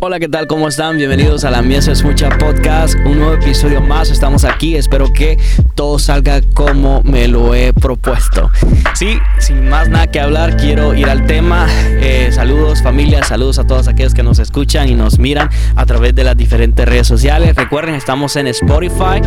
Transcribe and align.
Hola, 0.00 0.18
¿qué 0.18 0.28
tal? 0.28 0.46
¿Cómo 0.46 0.68
están? 0.68 0.96
Bienvenidos 0.96 1.44
a 1.44 1.50
la 1.50 1.62
Mies 1.62 1.86
Escucha 1.86 2.30
Podcast. 2.38 2.94
Un 3.04 3.18
nuevo 3.18 3.34
episodio 3.34 3.80
más. 3.80 4.10
Estamos 4.10 4.44
aquí. 4.44 4.74
Espero 4.74 5.12
que 5.12 5.38
todo 5.74 5.98
salga 5.98 6.40
como 6.54 7.02
me 7.04 7.28
lo 7.28 7.54
he 7.54 7.72
propuesto. 7.72 8.50
Sí, 8.94 9.18
sin 9.38 9.68
más 9.68 9.88
nada 9.88 10.06
que 10.08 10.18
hablar, 10.18 10.56
quiero 10.56 10.94
ir 10.94 11.08
al 11.08 11.26
tema. 11.26 11.66
Eh, 11.70 12.30
saludos, 12.32 12.82
familia. 12.82 13.22
Saludos 13.22 13.58
a 13.58 13.64
todos 13.64 13.86
aquellos 13.86 14.14
que 14.14 14.22
nos 14.22 14.38
escuchan 14.38 14.88
y 14.88 14.94
nos 14.94 15.18
miran 15.18 15.50
a 15.76 15.86
través 15.86 16.14
de 16.14 16.24
las 16.24 16.36
diferentes 16.36 16.86
redes 16.86 17.06
sociales. 17.06 17.54
Recuerden, 17.54 17.94
estamos 17.94 18.34
en 18.36 18.48
Spotify 18.48 19.20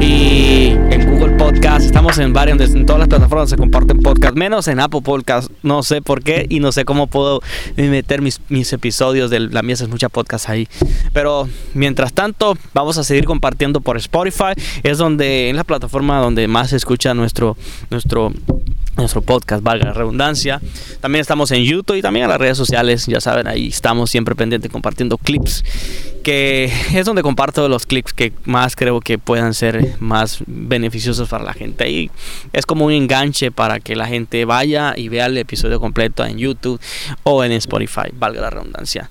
y 0.00 0.76
en 0.90 1.10
Google 1.10 1.25
Estamos 1.64 2.18
en 2.18 2.32
varios, 2.32 2.74
en 2.74 2.86
todas 2.86 3.00
las 3.00 3.08
plataformas 3.08 3.50
se 3.50 3.56
comparten 3.56 4.00
podcast, 4.00 4.36
menos 4.36 4.68
en 4.68 4.78
Apple 4.78 5.00
Podcast. 5.02 5.50
No 5.62 5.82
sé 5.82 6.02
por 6.02 6.22
qué 6.22 6.46
y 6.48 6.60
no 6.60 6.70
sé 6.70 6.84
cómo 6.84 7.06
puedo 7.06 7.40
meter 7.76 8.20
mis, 8.22 8.40
episodios 8.72 9.30
de 9.30 9.40
la 9.40 9.62
Mies 9.62 9.80
Escucha 9.80 10.08
podcast 10.08 10.48
ahí. 10.48 10.68
Pero 11.12 11.48
mientras 11.74 12.12
tanto, 12.12 12.56
vamos 12.74 12.98
a 12.98 13.04
seguir 13.04 13.24
compartiendo 13.24 13.80
por 13.80 13.96
Spotify. 13.96 14.52
Es 14.82 14.98
donde, 14.98 15.48
en 15.48 15.56
la 15.56 15.64
plataforma 15.64 16.20
donde 16.20 16.46
más 16.46 16.70
se 16.70 16.76
escucha 16.76 17.14
nuestro, 17.14 17.56
nuestro 17.90 18.32
nuestro 18.96 19.20
podcast, 19.20 19.62
valga 19.62 19.86
la 19.86 19.92
redundancia. 19.92 20.60
También 21.00 21.20
estamos 21.20 21.50
en 21.50 21.62
YouTube 21.62 21.96
y 21.96 22.02
también 22.02 22.24
en 22.24 22.30
las 22.30 22.38
redes 22.38 22.56
sociales, 22.56 23.06
ya 23.06 23.20
saben, 23.20 23.46
ahí 23.46 23.68
estamos 23.68 24.10
siempre 24.10 24.34
pendientes 24.34 24.70
compartiendo 24.70 25.18
clips, 25.18 25.64
que 26.22 26.72
es 26.94 27.06
donde 27.06 27.22
comparto 27.22 27.68
los 27.68 27.86
clips 27.86 28.12
que 28.12 28.32
más 28.44 28.74
creo 28.74 29.00
que 29.00 29.18
puedan 29.18 29.54
ser 29.54 29.94
más 30.00 30.38
beneficiosos 30.46 31.28
para 31.28 31.44
la 31.44 31.52
gente. 31.52 31.90
Y 31.90 32.10
es 32.52 32.66
como 32.66 32.86
un 32.86 32.92
enganche 32.92 33.50
para 33.50 33.80
que 33.80 33.96
la 33.96 34.06
gente 34.06 34.44
vaya 34.44 34.94
y 34.96 35.08
vea 35.08 35.26
el 35.26 35.36
episodio 35.38 35.78
completo 35.80 36.24
en 36.24 36.38
YouTube 36.38 36.80
o 37.22 37.44
en 37.44 37.52
Spotify, 37.52 38.08
valga 38.12 38.40
la 38.40 38.50
redundancia. 38.50 39.10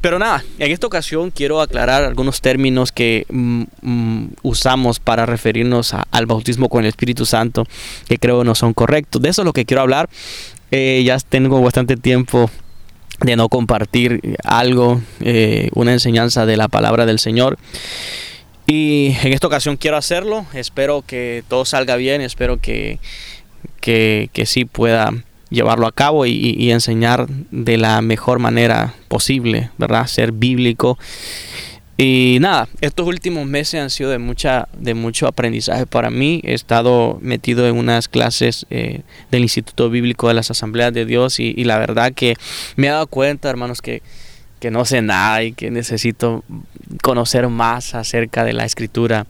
Pero 0.00 0.18
nada, 0.18 0.44
en 0.58 0.72
esta 0.72 0.86
ocasión 0.86 1.30
quiero 1.30 1.60
aclarar 1.60 2.02
algunos 2.02 2.40
términos 2.40 2.92
que 2.92 3.24
mm, 3.30 3.62
mm, 3.82 4.28
usamos 4.42 4.98
para 4.98 5.26
referirnos 5.26 5.94
al 6.10 6.26
bautismo 6.26 6.68
con 6.68 6.82
el 6.82 6.88
Espíritu 6.88 7.24
Santo, 7.24 7.66
que 8.08 8.18
creo 8.18 8.44
no 8.44 8.54
son 8.54 8.74
correctos 8.74 9.21
de 9.22 9.28
eso 9.28 9.42
es 9.42 9.46
lo 9.46 9.52
que 9.52 9.64
quiero 9.64 9.82
hablar. 9.82 10.10
Eh, 10.70 11.02
ya 11.04 11.16
tengo 11.18 11.60
bastante 11.62 11.96
tiempo 11.96 12.50
de 13.20 13.36
no 13.36 13.48
compartir 13.48 14.36
algo, 14.42 15.00
eh, 15.20 15.70
una 15.74 15.92
enseñanza 15.92 16.44
de 16.44 16.56
la 16.56 16.68
palabra 16.68 17.06
del 17.06 17.18
Señor. 17.18 17.58
Y 18.66 19.16
en 19.22 19.32
esta 19.32 19.46
ocasión 19.46 19.76
quiero 19.76 19.96
hacerlo. 19.96 20.46
Espero 20.54 21.02
que 21.06 21.44
todo 21.48 21.64
salga 21.64 21.96
bien. 21.96 22.20
Espero 22.20 22.58
que, 22.58 22.98
que, 23.80 24.28
sí 24.44 24.64
pueda 24.64 25.12
llevarlo 25.50 25.86
a 25.86 25.92
cabo 25.92 26.26
y, 26.26 26.32
y, 26.32 26.70
enseñar 26.72 27.28
de 27.28 27.76
la 27.76 28.00
mejor 28.02 28.38
manera 28.38 28.94
posible, 29.08 29.70
¿verdad? 29.78 30.06
Ser 30.06 30.32
bíblico 30.32 30.98
y 31.98 32.38
nada, 32.40 32.68
estos 32.80 33.06
últimos 33.06 33.46
meses 33.46 33.80
han 33.80 33.90
sido 33.90 34.10
de, 34.10 34.18
mucha, 34.18 34.68
de 34.76 34.94
mucho 34.94 35.26
aprendizaje 35.26 35.86
para 35.86 36.10
mí. 36.10 36.40
He 36.42 36.54
estado 36.54 37.18
metido 37.20 37.68
en 37.68 37.76
unas 37.76 38.08
clases 38.08 38.66
eh, 38.70 39.02
del 39.30 39.42
Instituto 39.42 39.90
Bíblico 39.90 40.28
de 40.28 40.34
las 40.34 40.50
Asambleas 40.50 40.92
de 40.92 41.04
Dios 41.04 41.38
y, 41.38 41.52
la 41.64 41.78
verdad 41.78 42.12
que 42.12 42.34
me 42.76 42.86
he 42.86 42.90
dado 42.90 43.06
cuenta, 43.06 43.50
hermanos, 43.50 43.82
que, 43.82 44.02
no 44.70 44.84
sé 44.84 45.02
nada 45.02 45.42
y 45.42 45.52
que 45.52 45.70
necesito 45.70 46.44
conocer 47.02 47.48
más 47.48 47.94
acerca 47.94 48.44
de 48.44 48.52
la 48.52 48.64
escritura. 48.64 49.26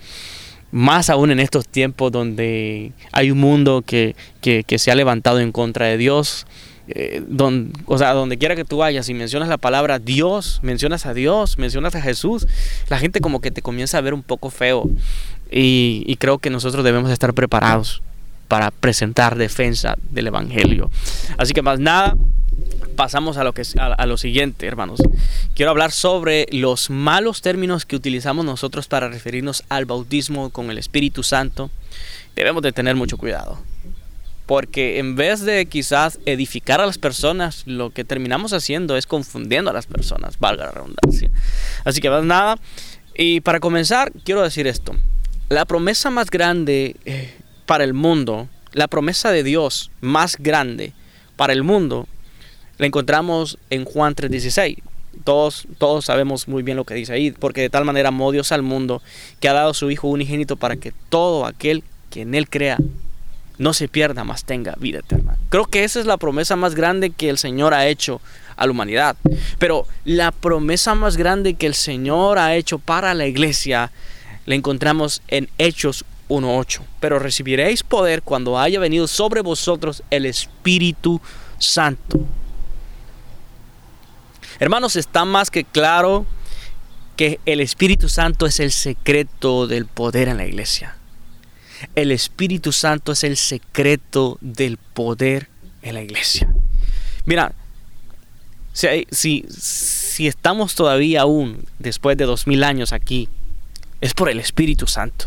Más 0.71 1.11
aún 1.11 1.31
en 1.31 1.41
estos 1.41 1.67
tiempos 1.69 2.13
donde 2.13 2.93
hay 3.13 3.31
un 3.31 3.39
mundo 3.39 3.83
que, 3.85 4.15
que 4.41 4.79
se 4.79 4.91
ha 4.91 4.95
levantado 4.95 5.41
en 5.41 5.53
contra 5.53 5.87
de 5.87 5.99
Dios 5.99 6.47
eh, 6.89 7.23
o 7.87 7.99
sea, 7.99 8.13
donde 8.13 8.39
quiera 8.39 8.57
que 8.57 8.65
tú 8.65 8.79
vayas 8.79 9.09
y 9.09 9.15
mencionas 9.15 9.49
la 9.49 9.59
palabra 9.59 9.99
Dios, 9.99 10.61
mencionas 10.63 11.07
a 11.07 11.15
Dios, 11.15 11.59
mencionas 11.59 11.95
a 11.95 12.03
Jesús, 12.03 12.47
la 12.89 12.99
gente 12.99 13.21
como 13.21 13.41
que 13.41 13.51
te 13.51 13.63
comienza 13.63 13.99
a 13.99 14.01
ver 14.01 14.15
un 14.15 14.23
poco 14.23 14.51
feo. 14.51 14.89
Y, 15.51 16.17
creo 16.17 16.39
que 16.39 16.51
nosotros 16.51 16.83
debemos 16.83 17.11
estar 17.11 17.35
preparados 17.35 18.03
para 18.49 18.71
presentar 18.71 19.37
defensa 19.37 19.97
del 20.11 20.29
Evangelio. 20.29 20.91
Así 21.37 21.53
que 21.53 21.63
más 21.63 21.79
nada, 21.79 22.17
pasamos 22.97 23.37
a 23.37 23.45
lo, 23.45 23.53
que, 23.53 23.63
a 23.79 24.07
lo 24.07 24.17
siguiente, 24.17 24.67
hermanos. 24.67 25.03
Quiero 25.55 25.71
hablar 25.71 25.93
sobre 25.93 26.47
los 26.53 26.89
malos 26.89 27.43
términos 27.43 27.85
que 27.85 27.97
utilizamos 27.97 28.47
nosotros 28.47 28.89
para 28.89 29.09
referirnos 29.09 29.63
al 29.69 29.85
bautismo 29.85 30.51
con 30.51 30.71
el 30.71 30.79
Espíritu 30.79 31.23
Santo. 31.23 31.71
Debemos 32.35 32.63
de 32.63 32.73
tener 32.73 32.97
mucho 32.97 33.19
cuidado 33.19 33.59
porque 34.47 34.99
en 34.99 35.15
vez 35.15 35.41
de 35.41 35.67
quizás 35.67 36.19
edificar 36.27 36.81
a 36.81 36.87
las 36.87 36.99
personas, 36.99 37.63
lo 37.67 37.91
que 37.91 38.05
terminamos 38.05 38.53
haciendo 38.53 38.97
es 38.97 39.07
confundiendo 39.07 39.71
a 39.71 39.75
las 39.75 39.87
personas, 39.87 40.39
valga 40.39 40.67
la 40.67 40.73
redundancia. 40.73 41.31
Así 41.85 42.01
que 42.01 42.11
más 42.11 42.25
nada, 42.25 42.59
y 43.15 43.41
para 43.41 43.61
comenzar, 43.61 44.13
quiero 44.25 44.43
decir 44.43 44.67
esto. 44.67 44.95
La 45.49 45.65
promesa 45.65 46.11
más 46.11 46.31
grande 46.31 46.97
eh, 47.05 47.35
para 47.67 47.85
el 47.85 47.95
mundo, 47.95 48.49
la 48.73 48.89
promesa 48.89 49.31
de 49.31 49.43
Dios 49.43 49.91
más 50.01 50.37
grande 50.39 50.93
para 51.37 51.53
el 51.53 51.63
mundo, 51.63 52.09
la 52.79 52.87
encontramos 52.87 53.59
en 53.71 53.85
Juan 53.85 54.15
3:16. 54.15 54.79
Todos, 55.25 55.67
todos 55.77 56.07
sabemos 56.07 56.49
muy 56.49 56.63
bien 56.63 56.79
lo 56.79 56.85
que 56.85 56.95
dice 56.95 57.13
ahí, 57.13 57.33
porque 57.33 57.61
de 57.61 57.71
tal 57.71 57.85
manera 57.85 58.09
amó 58.09 58.33
Dios 58.33 58.51
al 58.51 58.63
mundo 58.63 59.03
que 59.41 59.49
ha 59.49 59.53
dado 59.53 59.75
su 59.75 59.91
Hijo 59.91 60.09
unigénito 60.09 60.57
para 60.57 60.77
que 60.77 60.93
todo 61.11 61.45
aquel 61.45 61.85
que 62.09 62.23
en 62.23 62.35
Él 62.35 62.49
crea 62.49 62.79
no 63.59 63.73
se 63.73 63.89
pierda, 63.89 64.25
más 64.25 64.45
tenga 64.45 64.75
vida 64.79 65.01
eterna. 65.01 65.37
Creo 65.49 65.67
que 65.67 65.85
esa 65.85 66.01
es 66.01 66.07
la 66.07 66.17
promesa 66.17 66.57
más 66.57 66.75
grande 66.75 67.11
que 67.11 67.29
el 67.29 67.39
Señor 67.39 67.75
ha 67.75 67.87
hecho 67.87 68.21
a 68.57 68.67
la 68.67 68.73
humanidad. 68.73 69.17
Pero 69.59 69.87
la 70.05 70.33
promesa 70.33 70.95
más 70.95 71.17
grande 71.17 71.55
que 71.55 71.67
el 71.67 71.75
Señor 71.75 72.39
ha 72.39 72.55
hecho 72.55 72.79
para 72.79 73.15
la 73.15 73.27
iglesia 73.27 73.91
la 74.47 74.55
encontramos 74.55 75.23
en 75.29 75.49
Hechos 75.59 76.05
1.8. 76.29 76.81
Pero 77.01 77.19
recibiréis 77.19 77.83
poder 77.83 78.23
cuando 78.23 78.59
haya 78.59 78.81
venido 78.81 79.07
sobre 79.07 79.41
vosotros 79.41 80.03
el 80.11 80.27
Espíritu 80.27 81.21
Santo. 81.59 82.21
Hermanos, 84.59 84.97
está 84.97 85.25
más 85.25 85.51
que 85.51 85.65
claro 85.65 86.27
que 87.17 87.41
el 87.47 87.61
Espíritu 87.61 88.09
Santo 88.09 88.47
es 88.47 88.61
el 88.61 88.73
secreto 88.73 89.67
del 89.67 89.87
poder 89.87 90.29
en 90.29 90.39
la 90.39 90.47
iglesia. 90.47 90.97
El 91.95 92.13
Espíritu 92.13 92.73
Santo 92.73 93.13
es 93.13 93.25
el 93.25 93.37
secreto 93.37 94.39
del 94.41 94.77
poder 94.77 95.49
en 95.83 95.95
la 95.95 96.03
iglesia. 96.03 96.53
Mira, 97.25 97.55
si, 98.73 99.45
si, 99.49 100.27
estamos 100.27 100.75
todavía 100.75 101.23
aún 101.23 101.65
después 101.79 102.17
de 102.17 102.25
dos 102.25 102.47
mil 102.47 102.65
años 102.65 102.93
aquí, 102.93 103.29
es 104.01 104.15
por 104.15 104.29
el 104.29 104.41
Espíritu 104.41 104.87
Santo. 104.87 105.27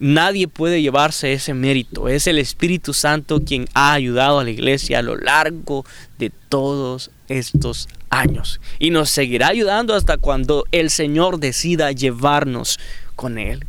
Nadie 0.00 0.46
puede 0.46 0.80
llevarse 0.80 1.32
ese 1.32 1.54
mérito. 1.54 2.08
Es 2.08 2.26
el 2.26 2.38
Espíritu 2.38 2.94
Santo 2.94 3.40
quien 3.44 3.66
ha 3.74 3.92
ayudado 3.92 4.38
a 4.38 4.44
la 4.44 4.50
iglesia 4.50 5.00
a 5.00 5.02
lo 5.02 5.16
largo 5.16 5.84
de 6.18 6.30
todos 6.30 7.10
estos 7.28 7.88
años. 8.10 8.60
Y 8.78 8.90
nos 8.90 9.10
seguirá 9.10 9.48
ayudando 9.48 9.94
hasta 9.94 10.16
cuando 10.16 10.64
el 10.70 10.90
Señor 10.90 11.40
decida 11.40 11.90
llevarnos 11.90 12.78
con 13.16 13.38
Él. 13.38 13.64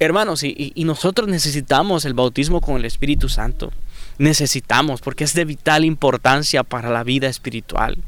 Hermanos, 0.00 0.44
y, 0.44 0.72
nosotros 0.84 1.28
necesitamos 1.28 2.04
el 2.04 2.14
bautismo 2.14 2.60
con 2.60 2.76
el 2.76 2.84
Espíritu 2.84 3.28
Santo. 3.28 3.72
Necesitamos, 4.18 5.00
porque 5.00 5.24
es 5.24 5.34
de 5.34 5.44
vital 5.44 5.84
importancia 5.84 6.62
para 6.62 6.90
la 6.90 7.02
vida 7.02 7.28
espiritual. 7.28 7.98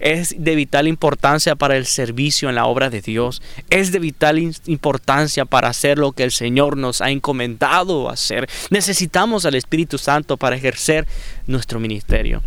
Es 0.00 0.34
de 0.38 0.54
vital 0.54 0.88
importancia 0.88 1.54
para 1.54 1.76
el 1.76 1.84
servicio 1.84 2.48
en 2.48 2.54
la 2.54 2.64
obra 2.64 2.88
de 2.88 3.02
Dios. 3.02 3.42
Es 3.68 3.92
de 3.92 3.98
vital 3.98 4.38
importancia 4.66 5.44
para 5.44 5.68
hacer 5.68 5.98
lo 5.98 6.12
que 6.12 6.24
el 6.24 6.32
Señor 6.32 6.78
nos 6.78 7.02
ha 7.02 7.10
encomendado 7.10 8.08
hacer. 8.08 8.48
Necesitamos 8.70 9.44
al 9.44 9.54
Espíritu 9.54 9.98
Santo 9.98 10.38
para 10.38 10.56
ejercer 10.56 11.06
nuestro 11.46 11.78
ministerio. 11.78 12.42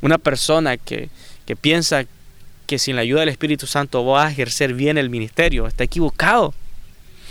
Una 0.00 0.18
persona 0.18 0.76
que, 0.76 1.08
que 1.46 1.54
piensa 1.54 2.04
que 2.66 2.78
sin 2.78 2.96
la 2.96 3.02
ayuda 3.02 3.20
del 3.20 3.30
Espíritu 3.30 3.66
Santo 3.66 4.04
va 4.04 4.26
a 4.26 4.30
ejercer 4.30 4.74
bien 4.74 4.98
el 4.98 5.08
ministerio 5.08 5.66
está 5.66 5.84
equivocado. 5.84 6.52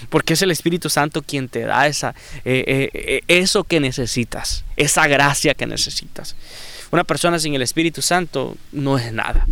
Porque 0.09 0.33
es 0.33 0.41
el 0.41 0.51
Espíritu 0.51 0.89
Santo 0.89 1.21
quien 1.21 1.49
te 1.49 1.61
da 1.61 1.87
esa, 1.87 2.13
eh, 2.45 2.63
eh, 2.67 2.89
eh, 2.93 3.21
eso 3.27 3.63
que 3.63 3.79
necesitas, 3.79 4.63
esa 4.75 5.07
gracia 5.07 5.53
que 5.53 5.67
necesitas. 5.67 6.35
Una 6.91 7.03
persona 7.03 7.39
sin 7.39 7.53
el 7.53 7.61
Espíritu 7.61 8.01
Santo 8.01 8.55
no 8.71 8.97
es 8.97 9.11
nada. 9.11 9.45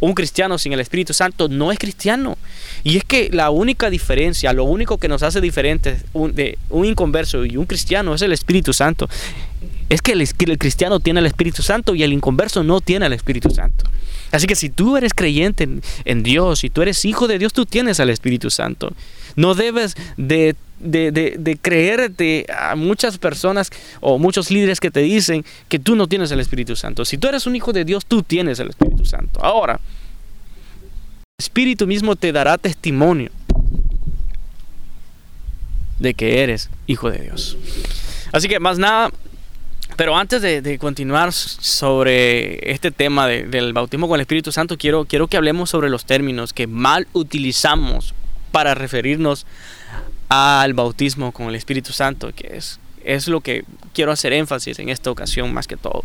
Un 0.00 0.12
cristiano 0.12 0.58
sin 0.58 0.72
el 0.72 0.80
Espíritu 0.80 1.14
Santo 1.14 1.48
no 1.48 1.72
es 1.72 1.78
cristiano. 1.78 2.36
Y 2.82 2.98
es 2.98 3.04
que 3.04 3.30
la 3.32 3.50
única 3.50 3.88
diferencia, 3.88 4.52
lo 4.52 4.64
único 4.64 4.98
que 4.98 5.08
nos 5.08 5.22
hace 5.22 5.40
diferentes 5.40 6.04
de 6.12 6.58
un 6.68 6.84
inconverso 6.84 7.44
y 7.44 7.56
un 7.56 7.64
cristiano 7.64 8.14
es 8.14 8.22
el 8.22 8.32
Espíritu 8.32 8.72
Santo. 8.72 9.08
Es 9.88 10.02
que 10.02 10.12
el, 10.12 10.58
cristiano 10.58 11.00
tiene 11.00 11.20
el 11.20 11.26
Espíritu 11.26 11.62
Santo 11.62 11.94
y 11.94 12.02
el 12.02 12.12
inconverso 12.12 12.62
no 12.64 12.80
tiene 12.80 13.06
el 13.06 13.12
Espíritu 13.12 13.50
Santo. 13.50 13.84
Así 14.32 14.46
que 14.46 14.56
si 14.56 14.68
tú 14.68 14.96
eres 14.96 15.14
creyente 15.14 15.68
en, 16.04 16.22
Dios, 16.22 16.58
si 16.58 16.70
tú 16.70 16.82
eres 16.82 17.04
hijo 17.04 17.28
de 17.28 17.38
Dios, 17.38 17.52
tú 17.52 17.64
tienes 17.64 18.00
al 18.00 18.10
Espíritu 18.10 18.50
Santo. 18.50 18.92
No 19.36 19.54
debes 19.54 19.96
de 20.16 20.56
creerte 21.60 22.46
a 22.56 22.76
muchas 22.76 23.18
personas 23.18 23.70
o 24.00 24.18
muchos 24.18 24.50
líderes 24.50 24.80
que 24.80 24.90
te 24.90 25.00
dicen 25.00 25.44
que 25.68 25.78
tú 25.78 25.96
no 25.96 26.06
tienes 26.06 26.30
el 26.30 26.40
Espíritu 26.40 26.76
Santo. 26.76 27.04
Si 27.04 27.18
tú 27.18 27.28
eres 27.28 27.46
un 27.46 27.56
hijo 27.56 27.72
de 27.72 27.84
Dios, 27.84 28.06
tú 28.06 28.22
tienes 28.22 28.58
el 28.58 28.70
Espíritu 28.70 29.04
Santo. 29.04 29.42
Ahora, 29.42 29.74
el 29.74 31.42
Espíritu 31.42 31.86
mismo 31.86 32.16
te 32.16 32.32
dará 32.32 32.58
testimonio 32.58 33.30
de 35.98 36.14
que 36.14 36.42
eres 36.42 36.70
hijo 36.86 37.10
de 37.10 37.18
Dios. 37.18 37.56
Así 38.32 38.48
que 38.48 38.60
más 38.60 38.78
nada, 38.78 39.10
pero 39.96 40.16
antes 40.16 40.42
de, 40.42 40.78
continuar 40.78 41.32
sobre 41.32 42.72
este 42.72 42.90
tema 42.90 43.26
del 43.28 43.72
bautismo 43.72 44.08
con 44.08 44.16
el 44.16 44.22
Espíritu 44.22 44.52
Santo, 44.52 44.76
quiero 44.76 45.06
que 45.06 45.36
hablemos 45.36 45.70
sobre 45.70 45.88
los 45.88 46.04
términos 46.04 46.52
que 46.52 46.66
mal 46.66 47.06
utilizamos 47.12 48.14
para 48.54 48.76
referirnos 48.76 49.46
al 50.28 50.74
bautismo 50.74 51.32
con 51.32 51.48
el 51.48 51.56
Espíritu 51.56 51.92
Santo, 51.92 52.30
que 52.32 52.56
es, 52.56 52.78
es 53.04 53.26
lo 53.26 53.40
que 53.40 53.64
quiero 53.92 54.12
hacer 54.12 54.32
énfasis 54.32 54.78
en 54.78 54.90
esta 54.90 55.10
ocasión 55.10 55.52
más 55.52 55.66
que 55.66 55.76
todo. 55.76 56.04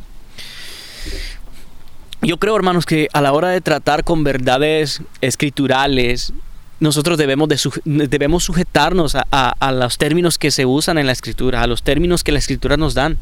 Yo 2.23 2.37
creo, 2.37 2.55
hermanos, 2.55 2.87
que 2.87 3.07
a 3.13 3.21
la 3.21 3.33
hora 3.33 3.49
de 3.49 3.61
tratar 3.61 4.03
con 4.03 4.23
verdades 4.23 5.03
escriturales, 5.21 6.33
nosotros 6.79 7.19
debemos, 7.19 7.49
de 7.49 7.59
debemos 8.07 8.45
sujetarnos 8.45 9.13
a, 9.13 9.21
a, 9.29 9.71
los 9.71 9.99
términos 9.99 10.39
que 10.39 10.49
se 10.49 10.65
usan 10.65 10.97
en 10.97 11.05
la 11.05 11.11
escritura, 11.11 11.61
a 11.61 11.67
los 11.67 11.83
términos 11.83 12.23
que 12.23 12.31
la 12.31 12.39
escritura 12.39 12.77
nos 12.77 12.95
dan, 12.95 13.19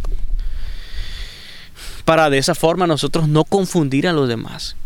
para 2.06 2.30
de 2.30 2.38
esa 2.38 2.56
forma 2.56 2.88
nosotros 2.88 3.28
no 3.28 3.44
confundir 3.44 4.08
a 4.08 4.14
los 4.14 4.30
demás. 4.30 4.78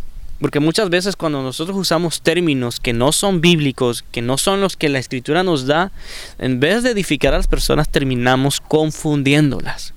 Porque 0.42 0.60
muchas 0.60 0.90
veces 0.90 1.16
cuando 1.16 1.44
nosotros 1.44 1.78
usamos 1.78 2.22
términos 2.22 2.80
que 2.80 2.94
no 2.94 3.12
son 3.12 3.42
bíblicos, 3.42 4.04
que 4.12 4.24
no 4.24 4.40
son 4.40 4.60
los 4.60 4.76
que 4.76 4.90
la 4.90 4.98
escritura 4.98 5.44
nos 5.44 5.68
da, 5.68 5.92
en 6.40 6.60
vez 6.60 6.82
de 6.82 6.90
edificar 6.90 7.34
a 7.36 7.38
las 7.38 7.48
personas 7.48 7.88
terminamos 7.90 8.60
confundiéndolas. 8.60 9.94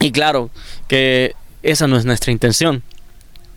Y 0.00 0.10
claro 0.10 0.50
que 0.88 1.34
esa 1.62 1.86
no 1.86 1.96
es 1.96 2.04
nuestra 2.04 2.32
intención. 2.32 2.82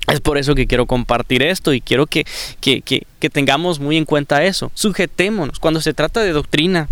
Es 0.07 0.21
por 0.21 0.37
eso 0.37 0.53
que 0.53 0.67
quiero 0.67 0.85
compartir 0.85 1.41
esto 1.41 1.73
y 1.73 1.81
quiero 1.81 2.05
que, 2.05 2.25
que, 2.61 3.29
tengamos 3.31 3.79
muy 3.79 3.97
en 3.97 4.05
cuenta 4.05 4.43
eso. 4.43 4.71
Sujetémonos 4.75 5.59
cuando 5.59 5.81
se 5.81 5.93
trata 5.93 6.21
de 6.21 6.31
doctrina 6.31 6.89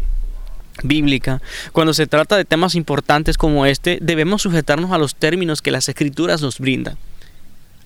bíblica, 0.83 1.41
cuando 1.71 1.93
se 1.93 2.07
trata 2.07 2.37
de 2.37 2.45
temas 2.45 2.75
importantes 2.75 3.37
como 3.37 3.67
este, 3.67 3.99
debemos 4.01 4.41
sujetarnos 4.43 4.91
a 4.91 4.97
los 4.97 5.15
términos 5.15 5.61
que 5.61 5.71
las 5.71 5.89
escrituras 5.89 6.41
nos 6.41 6.59
brindan. 6.59 6.97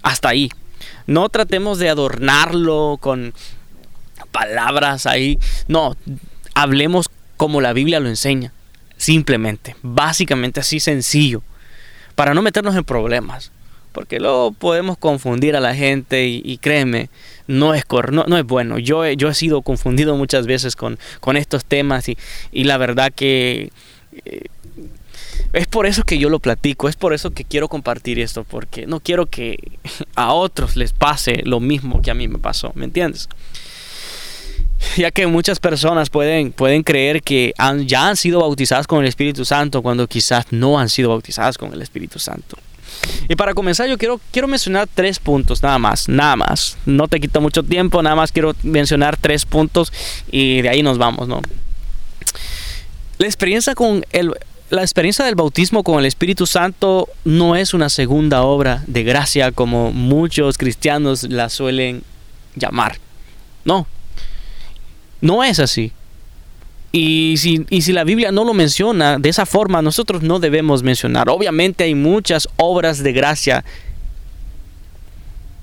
Hasta 0.01 0.29
ahí. 0.29 0.49
No 1.07 1.29
tratemos 1.29 1.79
de 1.79 1.89
adornarlo 1.89 2.97
con 2.99 3.33
palabras 4.31 5.05
ahí. 5.05 5.39
No, 5.67 5.95
hablemos 6.53 7.07
como 7.37 7.61
la 7.61 7.73
Biblia 7.73 7.99
lo 7.99 8.09
enseña. 8.09 8.53
Simplemente, 8.97 9.75
básicamente 9.81 10.59
así 10.59 10.79
sencillo. 10.79 11.41
Para 12.15 12.33
no 12.33 12.41
meternos 12.41 12.75
en 12.75 12.83
problemas 12.83 13.51
porque 13.91 14.19
luego 14.19 14.51
podemos 14.51 14.97
confundir 14.97 15.55
a 15.55 15.59
la 15.59 15.75
gente 15.75 16.27
y, 16.27 16.57
créeme, 16.57 17.09
no 17.47 17.73
es, 17.73 17.83
no, 18.11 18.23
no, 18.25 18.37
es 18.37 18.45
bueno. 18.45 18.79
Yo, 18.79 19.05
yo 19.05 19.29
he 19.29 19.33
sido 19.33 19.61
confundido 19.61 20.15
muchas 20.15 20.47
veces 20.47 20.75
con, 20.75 20.97
estos 21.35 21.65
temas 21.65 22.07
y, 22.07 22.17
y 22.51 22.63
la 22.63 22.77
verdad 22.77 23.11
que 23.13 23.71
eh, 24.25 24.45
es 25.53 25.67
por 25.67 25.85
eso 25.85 26.03
que 26.03 26.17
yo 26.17 26.29
lo 26.29 26.39
platico, 26.39 26.87
es 26.87 26.95
por 26.95 27.13
eso 27.13 27.31
que 27.31 27.43
quiero 27.43 27.67
compartir 27.67 28.19
esto, 28.19 28.43
porque 28.43 28.87
no 28.87 28.99
quiero 28.99 29.25
que 29.25 29.57
a 30.15 30.33
otros 30.33 30.75
les 30.75 30.93
pase 30.93 31.41
lo 31.43 31.59
mismo 31.59 32.01
que 32.01 32.11
a 32.11 32.13
mí 32.13 32.27
me 32.27 32.39
pasó, 32.39 32.71
¿me 32.75 32.85
entiendes? 32.85 33.27
Ya 34.97 35.11
que 35.11 35.27
muchas 35.27 35.59
personas 35.59 36.09
pueden, 36.09 36.51
pueden 36.51 36.83
creer 36.83 37.21
que 37.21 37.53
han, 37.57 37.87
ya 37.87 38.07
han 38.07 38.17
sido 38.17 38.39
bautizadas 38.39 38.87
con 38.87 39.01
el 39.01 39.07
Espíritu 39.07 39.45
Santo 39.45 39.81
cuando 39.81 40.07
quizás 40.07 40.45
no 40.51 40.79
han 40.79 40.89
sido 40.89 41.09
bautizadas 41.09 41.57
con 41.57 41.71
el 41.73 41.81
Espíritu 41.81 42.17
Santo. 42.17 42.57
Y 43.29 43.35
para 43.35 43.53
comenzar 43.53 43.87
yo 43.87 43.97
quiero, 43.97 44.19
quiero 44.31 44.47
mencionar 44.47 44.87
tres 44.93 45.19
puntos, 45.19 45.61
nada 45.63 45.77
más, 45.77 46.09
nada 46.09 46.35
más. 46.35 46.77
No 46.85 47.07
te 47.07 47.19
quito 47.19 47.41
mucho 47.41 47.63
tiempo, 47.63 48.01
nada 48.01 48.15
más 48.15 48.31
quiero 48.31 48.55
mencionar 48.63 49.17
tres 49.17 49.45
puntos 49.45 49.93
y 50.31 50.61
de 50.61 50.69
ahí 50.69 50.83
nos 50.83 50.97
vamos, 50.97 51.27
¿no? 51.27 51.41
La 53.17 53.27
experiencia 53.27 53.75
con 53.75 54.03
el, 54.11 54.33
la 54.71 54.81
experiencia 54.83 55.25
del 55.25 55.35
bautismo 55.35 55.83
con 55.83 55.99
el 55.99 56.05
Espíritu 56.05 56.47
Santo 56.47 57.09
no 57.25 57.57
es 57.57 57.73
una 57.73 57.89
segunda 57.89 58.43
obra 58.43 58.83
de 58.87 59.03
gracia 59.03 59.51
como 59.51 59.91
muchos 59.91 60.57
cristianos 60.57 61.23
la 61.23 61.49
suelen 61.49 62.03
llamar. 62.55 62.97
No, 63.65 63.85
no 65.19 65.43
es 65.43 65.59
así. 65.59 65.91
Y 66.93 67.35
si, 67.37 67.65
y 67.69 67.81
si 67.81 67.91
la 67.91 68.05
Biblia 68.05 68.31
no 68.31 68.45
lo 68.45 68.53
menciona 68.53 69.19
de 69.19 69.27
esa 69.27 69.45
forma, 69.45 69.81
nosotros 69.81 70.23
no 70.23 70.39
debemos 70.39 70.83
mencionar. 70.83 71.29
Obviamente 71.29 71.83
hay 71.83 71.93
muchas 71.93 72.47
obras 72.55 73.03
de 73.03 73.11
gracia. 73.11 73.65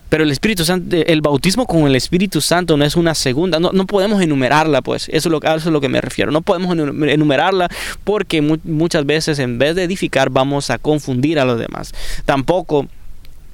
Pero 0.09 0.25
el 0.25 0.31
Espíritu 0.31 0.65
Santo, 0.65 0.97
el 0.97 1.21
bautismo 1.21 1.67
con 1.67 1.87
el 1.87 1.95
Espíritu 1.95 2.41
Santo 2.41 2.77
no 2.77 2.85
es 2.85 2.97
una 2.97 3.15
segunda, 3.15 3.61
no, 3.61 3.87
podemos 3.87 4.23
enumerarla, 4.23 4.83
pues, 4.83 5.09
eso 5.09 5.29
es, 5.29 5.33
lo, 5.33 5.43
eso 5.43 5.57
es 5.57 5.67
lo 5.67 5.81
que 5.81 5.89
me 5.89 6.01
refiero, 6.01 6.31
no 6.33 6.41
podemos 6.41 6.77
enumerarla 6.77 7.69
porque 8.05 8.41
muchas 8.41 9.05
veces 9.05 9.39
en 9.39 9.59
vez 9.59 9.75
de 9.75 9.85
edificar 9.85 10.31
vamos 10.31 10.71
a 10.71 10.79
confundir 10.79 11.39
a 11.39 11.45
los 11.45 11.59
demás. 11.59 11.93
Tampoco 12.25 12.89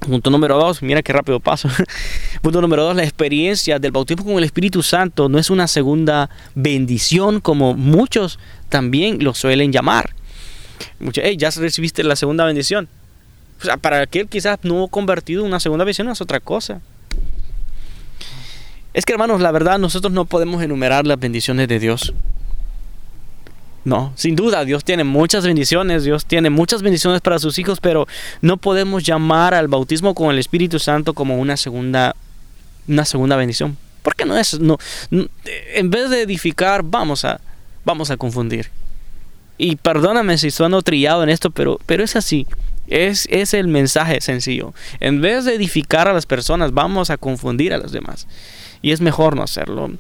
Punto 0.01 0.29
número 0.29 0.59
dos, 0.59 0.83
mira 0.83 1.03
qué 1.03 1.15
rápido 1.15 1.41
paso. 1.41 1.69
Punto 2.43 2.61
número 2.61 2.85
dos, 2.85 2.95
la 2.95 3.05
experiencia 3.05 3.79
del 3.79 3.91
bautismo 3.91 4.25
con 4.25 4.37
el 4.37 4.45
Espíritu 4.45 4.83
Santo 4.83 5.31
no 5.31 5.39
es 5.39 5.49
una 5.49 5.67
segunda 5.67 6.29
bendición 6.55 7.41
como 7.41 7.73
muchos 7.75 8.39
también 8.69 9.25
lo 9.25 9.33
suelen 9.33 9.73
llamar. 9.73 10.15
Muchos, 10.99 11.25
hey, 11.27 11.37
ya 11.39 11.49
recibiste 11.51 12.05
la 12.05 12.17
segunda 12.17 12.45
bendición. 12.45 12.89
Para 13.81 14.03
aquel 14.03 14.29
quizás 14.29 14.59
no 14.63 14.89
convertido 14.89 15.45
una 15.45 15.61
segunda 15.61 15.85
bendición 15.85 16.09
es 16.09 16.21
otra 16.21 16.41
cosa. 16.41 16.81
Es 18.93 19.05
que 19.05 19.13
hermanos, 19.13 19.41
la 19.41 19.51
verdad 19.51 19.79
nosotros 19.79 20.13
no 20.13 20.25
podemos 20.25 20.63
enumerar 20.63 21.07
las 21.07 21.19
bendiciones 21.19 21.67
de 21.69 21.79
Dios. 21.79 22.15
No, 23.85 24.13
sin 24.17 24.35
duda, 24.35 24.65
Dios 24.65 24.83
tiene 24.83 25.05
muchas 25.05 25.45
bendiciones, 25.45 26.05
Dios 26.05 26.25
tiene 26.25 26.49
muchas 26.49 26.81
bendiciones 26.81 27.21
para 27.21 27.39
sus 27.39 27.59
hijos, 27.59 27.81
pero 27.81 28.07
no 28.41 28.57
podemos 28.57 29.03
llamar 29.03 29.53
al 29.53 29.69
bautismo 29.69 30.15
con 30.15 30.31
el 30.31 30.39
Espíritu 30.39 30.79
Santo 30.79 31.13
como 31.13 31.39
una 31.39 31.59
segunda, 31.59 32.17
una 32.89 33.05
segunda 33.05 33.37
bendición. 33.37 33.77
Porque 34.03 34.25
no 34.25 34.39
es, 34.39 34.59
no, 34.59 34.79
en 35.11 35.91
vez 35.91 36.09
de 36.09 36.23
edificar, 36.23 36.83
vamos 36.83 37.25
a, 37.25 37.41
vamos 37.85 38.11
a 38.11 38.17
confundir. 38.17 38.71
Y 39.59 39.77
perdóname 39.77 40.39
si 40.39 40.51
sueno 40.51 40.81
trillado 40.83 41.23
en 41.23 41.29
esto, 41.29 41.51
pero, 41.51 41.79
pero 41.85 42.05
es 42.05 42.17
así. 42.17 42.47
Es, 42.87 43.27
es 43.31 43.55
el 43.55 43.69
mensaje 43.69 44.21
sencillo. 44.21 44.75
En 45.01 45.21
vez 45.21 45.45
de 45.45 45.55
edificar 45.55 46.09
a 46.09 46.13
las 46.13 46.27
personas, 46.27 46.73
vamos 46.73 47.11
a 47.11 47.17
confundir 47.17 47.73
a 47.73 47.79
los 47.79 47.93
demás. 47.93 48.27
Y 48.83 48.93
es 48.93 49.01
mejor 49.01 49.37
no 49.37 49.43
hacerlo. 49.43 49.91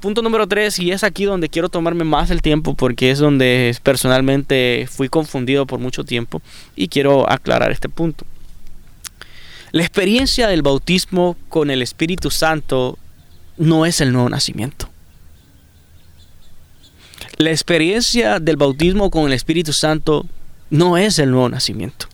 Punto 0.00 0.22
número 0.22 0.46
tres, 0.46 0.78
y 0.78 0.92
es 0.92 1.02
aquí 1.02 1.24
donde 1.24 1.48
quiero 1.48 1.68
tomarme 1.68 2.04
más 2.04 2.30
el 2.30 2.40
tiempo 2.40 2.74
porque 2.74 3.10
es 3.10 3.18
donde 3.18 3.76
personalmente 3.82 4.86
fui 4.88 5.08
confundido 5.08 5.66
por 5.66 5.80
mucho 5.80 6.04
tiempo 6.04 6.40
y 6.76 6.86
quiero 6.86 7.28
aclarar 7.28 7.72
este 7.72 7.88
punto. 7.88 8.24
La 9.72 9.82
experiencia 9.82 10.46
del 10.46 10.62
bautismo 10.62 11.36
con 11.48 11.70
el 11.70 11.82
Espíritu 11.82 12.30
Santo 12.30 12.96
no 13.56 13.86
es 13.86 14.00
el 14.00 14.12
nuevo 14.12 14.28
nacimiento. 14.28 14.88
La 17.36 17.50
experiencia 17.50 18.38
del 18.38 18.56
bautismo 18.56 19.10
con 19.10 19.26
el 19.26 19.32
Espíritu 19.32 19.72
Santo 19.72 20.26
no 20.70 20.96
es 20.96 21.18
el 21.18 21.30
nuevo 21.30 21.48
nacimiento. 21.48 22.06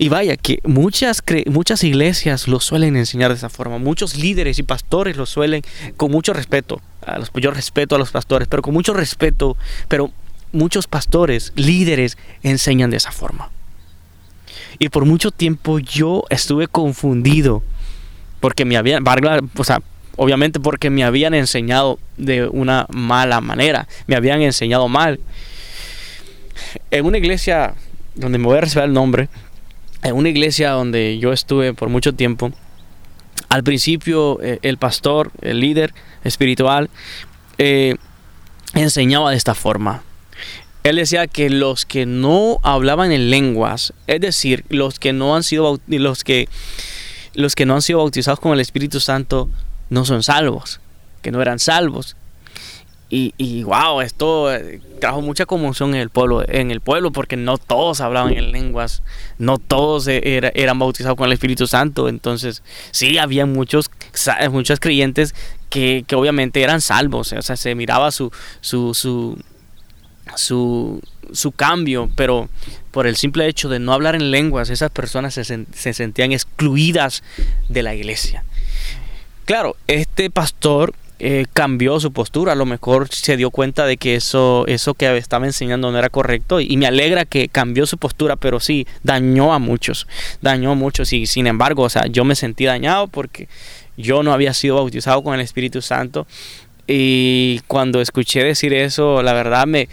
Y 0.00 0.08
vaya, 0.08 0.36
que 0.36 0.60
muchas, 0.64 1.22
muchas 1.46 1.82
iglesias 1.82 2.46
lo 2.46 2.60
suelen 2.60 2.96
enseñar 2.96 3.30
de 3.30 3.36
esa 3.36 3.48
forma. 3.48 3.78
Muchos 3.78 4.16
líderes 4.16 4.60
y 4.60 4.62
pastores 4.62 5.16
lo 5.16 5.26
suelen, 5.26 5.62
con 5.96 6.12
mucho 6.12 6.32
respeto. 6.32 6.80
A 7.04 7.18
los, 7.18 7.32
yo 7.34 7.50
respeto 7.50 7.96
a 7.96 7.98
los 7.98 8.12
pastores, 8.12 8.46
pero 8.46 8.62
con 8.62 8.74
mucho 8.74 8.94
respeto. 8.94 9.56
Pero 9.88 10.12
muchos 10.52 10.86
pastores, 10.86 11.52
líderes, 11.56 12.16
enseñan 12.44 12.90
de 12.90 12.98
esa 12.98 13.10
forma. 13.10 13.50
Y 14.78 14.88
por 14.88 15.04
mucho 15.04 15.32
tiempo 15.32 15.80
yo 15.80 16.22
estuve 16.30 16.68
confundido. 16.68 17.64
Porque 18.38 18.64
me 18.64 18.76
habían, 18.76 19.02
o 19.56 19.64
sea, 19.64 19.82
obviamente 20.18 20.60
porque 20.60 20.90
me 20.90 21.04
habían 21.04 21.32
enseñado 21.32 21.98
de 22.16 22.46
una 22.48 22.86
mala 22.90 23.40
manera. 23.40 23.88
Me 24.06 24.16
habían 24.16 24.42
enseñado 24.42 24.88
mal. 24.88 25.20
En 26.90 27.06
una 27.06 27.18
iglesia 27.18 27.74
donde 28.16 28.38
me 28.38 28.44
voy 28.44 28.58
a 28.58 28.60
recibir 28.62 28.84
el 28.84 28.92
nombre, 28.92 29.28
en 30.02 30.14
una 30.14 30.28
iglesia 30.28 30.72
donde 30.72 31.18
yo 31.18 31.32
estuve 31.32 31.72
por 31.72 31.88
mucho 31.88 32.14
tiempo, 32.14 32.52
al 33.48 33.62
principio 33.62 34.40
eh, 34.42 34.58
el 34.62 34.76
pastor, 34.76 35.30
el 35.40 35.60
líder 35.60 35.94
espiritual, 36.24 36.90
eh, 37.58 37.94
enseñaba 38.74 39.30
de 39.30 39.36
esta 39.36 39.54
forma. 39.54 40.02
Él 40.82 40.96
decía 40.96 41.28
que 41.28 41.48
los 41.48 41.86
que 41.86 42.06
no 42.06 42.58
hablaban 42.64 43.12
en 43.12 43.30
lenguas, 43.30 43.94
es 44.08 44.20
decir, 44.20 44.64
los 44.68 44.98
que 44.98 45.12
no 45.12 45.36
han 45.36 45.44
sido 45.44 45.80
los 45.86 46.24
que 46.24 46.48
los 47.34 47.54
que 47.54 47.66
no 47.66 47.74
han 47.74 47.82
sido 47.82 48.00
bautizados 48.00 48.40
con 48.40 48.52
el 48.52 48.60
Espíritu 48.60 48.98
Santo 48.98 49.48
no 49.90 50.04
son 50.04 50.22
salvos. 50.22 50.80
que 51.22 51.32
no 51.32 51.42
eran 51.42 51.58
salvos. 51.58 52.16
Y, 53.10 53.32
y, 53.38 53.62
wow, 53.62 54.02
esto 54.02 54.54
eh, 54.54 54.82
trajo 55.00 55.22
mucha 55.22 55.46
conmoción 55.46 55.94
en 55.94 56.00
el 56.02 56.10
pueblo, 56.10 56.44
en 56.46 56.70
el 56.70 56.82
pueblo, 56.82 57.10
porque 57.10 57.38
no 57.38 57.56
todos 57.56 58.02
hablaban 58.02 58.34
en 58.34 58.52
lenguas, 58.52 59.02
no 59.38 59.56
todos 59.56 60.06
e, 60.08 60.20
eran 60.54 60.78
bautizados 60.78 61.16
con 61.16 61.26
el 61.26 61.32
Espíritu 61.32 61.66
Santo. 61.66 62.08
Entonces, 62.08 62.62
sí, 62.90 63.16
había 63.16 63.46
muchos, 63.46 63.90
muchos 64.50 64.78
creyentes 64.78 65.34
que, 65.70 66.04
que 66.06 66.16
obviamente 66.16 66.62
eran 66.62 66.82
salvos. 66.82 67.32
O 67.32 67.40
sea, 67.40 67.56
se 67.56 67.74
miraba 67.74 68.10
su, 68.10 68.30
su, 68.60 68.92
su, 68.92 69.38
su, 70.36 71.00
su 71.32 71.52
cambio, 71.52 72.10
pero 72.14 72.50
por 72.90 73.06
el 73.06 73.16
simple 73.16 73.46
hecho 73.48 73.70
de 73.70 73.78
no 73.78 73.94
hablar 73.94 74.16
en 74.16 74.30
lenguas, 74.30 74.68
esas 74.68 74.90
personas 74.90 75.32
se, 75.32 75.44
se 75.44 75.94
sentían 75.94 76.32
excluidas 76.32 77.22
de 77.70 77.82
la 77.82 77.94
iglesia. 77.94 78.44
Claro, 79.48 79.76
este 79.86 80.28
pastor 80.28 80.92
eh, 81.20 81.46
cambió 81.54 81.98
su 82.00 82.12
postura, 82.12 82.52
a 82.52 82.54
lo 82.54 82.66
mejor 82.66 83.08
se 83.08 83.38
dio 83.38 83.50
cuenta 83.50 83.86
de 83.86 83.96
que 83.96 84.14
eso, 84.14 84.66
eso 84.66 84.92
que 84.92 85.16
estaba 85.16 85.46
enseñando 85.46 85.90
no 85.90 85.98
era 85.98 86.10
correcto 86.10 86.60
y 86.60 86.76
me 86.76 86.86
alegra 86.86 87.24
que 87.24 87.48
cambió 87.48 87.86
su 87.86 87.96
postura, 87.96 88.36
pero 88.36 88.60
sí, 88.60 88.86
dañó 89.04 89.54
a 89.54 89.58
muchos, 89.58 90.06
dañó 90.42 90.72
a 90.72 90.74
muchos. 90.74 91.14
Y 91.14 91.24
sin 91.24 91.46
embargo, 91.46 91.84
o 91.84 91.88
sea, 91.88 92.08
yo 92.08 92.26
me 92.26 92.34
sentí 92.34 92.66
dañado 92.66 93.08
porque 93.08 93.48
yo 93.96 94.22
no 94.22 94.34
había 94.34 94.52
sido 94.52 94.74
bautizado 94.74 95.22
con 95.22 95.34
el 95.34 95.40
Espíritu 95.40 95.80
Santo. 95.80 96.26
Y 96.86 97.62
cuando 97.68 98.02
escuché 98.02 98.44
decir 98.44 98.74
eso, 98.74 99.22
la 99.22 99.32
verdad 99.32 99.66
me, 99.66 99.88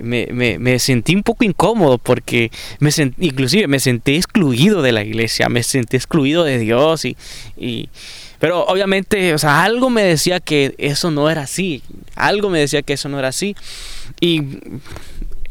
me, 0.00 0.78
sentí 0.78 1.14
un 1.14 1.22
poco 1.22 1.44
incómodo 1.44 1.98
porque 1.98 2.50
me 2.78 2.90
sentí, 2.90 3.26
inclusive 3.26 3.66
me 3.66 3.78
sentí 3.78 4.16
excluido 4.16 4.80
de 4.80 4.92
la 4.92 5.04
iglesia, 5.04 5.50
me 5.50 5.62
sentí 5.62 5.98
excluido 5.98 6.44
de 6.44 6.58
Dios 6.58 7.04
y, 7.04 7.14
y 7.58 7.90
pero 8.38 8.64
obviamente, 8.66 9.34
o 9.34 9.38
sea, 9.38 9.64
algo 9.64 9.90
me 9.90 10.02
decía 10.02 10.40
que 10.40 10.74
eso 10.78 11.10
no 11.10 11.30
era 11.30 11.42
así. 11.42 11.82
Algo 12.14 12.50
me 12.50 12.58
decía 12.58 12.82
que 12.82 12.94
eso 12.94 13.08
no 13.08 13.18
era 13.18 13.28
así. 13.28 13.56
Y 14.20 14.42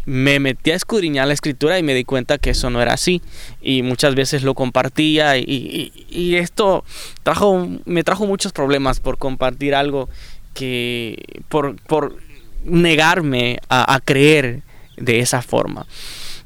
me 0.06 0.40
metí 0.40 0.72
a 0.72 0.76
escudriñar 0.76 1.28
la 1.28 1.34
escritura 1.34 1.80
y 1.80 1.84
me 1.84 1.96
di 1.96 2.04
cuenta 2.04 2.38
que 2.38 2.52
eso 2.52 2.70
no 2.70 2.82
era 2.82 2.94
así. 2.94 3.22
Y 3.62 3.82
muchas 3.82 4.16
veces 4.16 4.44
lo 4.44 4.54
compartía 4.54 5.38
y, 5.38 5.92
y, 6.10 6.36
esto 6.36 6.84
trajo, 7.24 7.68
me 7.86 8.04
trajo 8.04 8.28
muchos 8.28 8.52
problemas 8.52 9.00
por 9.00 9.18
compartir 9.18 9.74
algo 9.74 10.10
que, 10.54 11.24
por, 11.50 11.76
por 11.82 12.18
negarme 12.64 13.60
a, 13.70 14.00
creer 14.04 14.62
de 14.98 15.20
esa 15.20 15.42
forma. 15.42 15.88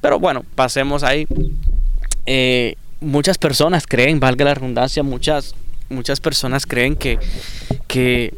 Pero 0.01 0.19
bueno, 0.19 0.45
pasemos 0.55 1.03
ahí. 1.03 1.27
Eh, 2.25 2.75
muchas 3.01 3.37
personas 3.37 3.85
creen, 3.87 4.19
valga 4.19 4.45
la 4.45 4.53
redundancia, 4.53 5.03
muchas 5.03 5.53
muchas 5.89 6.19
personas 6.19 6.65
creen 6.65 6.95
que, 6.95 7.19
que 7.87 8.33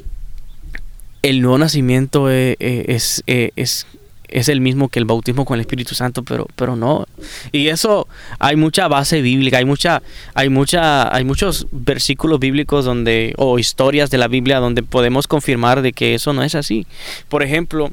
el 1.22 1.41
nuevo 1.41 1.58
nacimiento 1.58 2.29
e, 2.31 2.55
e, 2.60 2.86
es, 2.88 3.24
e, 3.27 3.51
es, 3.55 3.86
es, 4.27 4.50
el 4.50 4.62
mismo 4.62 4.89
que 4.89 5.00
el 5.00 5.05
bautismo 5.05 5.46
con 5.46 5.55
el 5.55 5.62
Espíritu 5.62 5.93
Santo, 5.93 6.24
pero, 6.24 6.48
pero 6.55 6.75
no. 6.75 7.05
Y 7.51 7.67
eso 7.67 8.08
hay 8.39 8.55
mucha 8.55 8.88
base 8.88 9.22
bíblica, 9.22 9.58
hay 9.58 9.65
mucha, 9.65 10.01
hay 10.34 10.50
mucha, 10.50 11.13
hay 11.13 11.24
muchos 11.24 11.67
versículos 11.72 12.39
bíblicos 12.39 12.86
donde, 12.86 13.34
o 13.38 13.60
historias 13.60 14.10
de 14.10 14.17
la 14.17 14.27
Biblia 14.27 14.60
donde 14.60 14.84
podemos 14.84 15.27
confirmar 15.27 15.81
de 15.81 15.93
que 15.93 16.15
eso 16.15 16.34
no 16.34 16.43
es 16.43 16.55
así. 16.55 16.88
Por 17.29 17.43
ejemplo, 17.43 17.91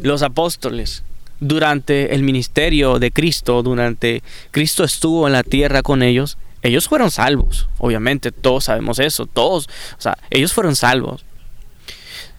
los 0.00 0.22
apóstoles. 0.22 1.02
Durante 1.38 2.14
el 2.14 2.22
ministerio 2.22 2.98
de 2.98 3.10
Cristo, 3.10 3.62
durante 3.62 4.22
Cristo 4.52 4.84
estuvo 4.84 5.26
en 5.26 5.34
la 5.34 5.42
tierra 5.42 5.82
con 5.82 6.02
ellos, 6.02 6.38
ellos 6.66 6.88
fueron 6.88 7.10
salvos, 7.10 7.68
obviamente, 7.78 8.32
todos 8.32 8.64
sabemos 8.64 8.98
eso, 8.98 9.26
todos, 9.26 9.68
o 9.96 10.00
sea, 10.00 10.16
ellos 10.30 10.52
fueron 10.52 10.76
salvos. 10.76 11.24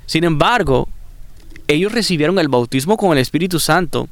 Sin 0.05 0.23
embargo, 0.23 0.87
ellos 1.67 1.91
recibieron 1.91 2.39
el 2.39 2.47
bautismo 2.47 2.97
con 2.97 3.11
el 3.11 3.17
Espíritu 3.17 3.59
Santo 3.59 4.07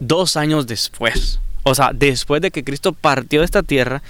dos 0.00 0.36
años 0.36 0.66
después. 0.66 1.40
O 1.62 1.74
sea, 1.74 1.92
después 1.94 2.42
de 2.42 2.50
que 2.50 2.64
Cristo 2.64 2.92
partió 2.92 3.40
de 3.40 3.46
esta 3.46 3.62
tierra, 3.62 4.02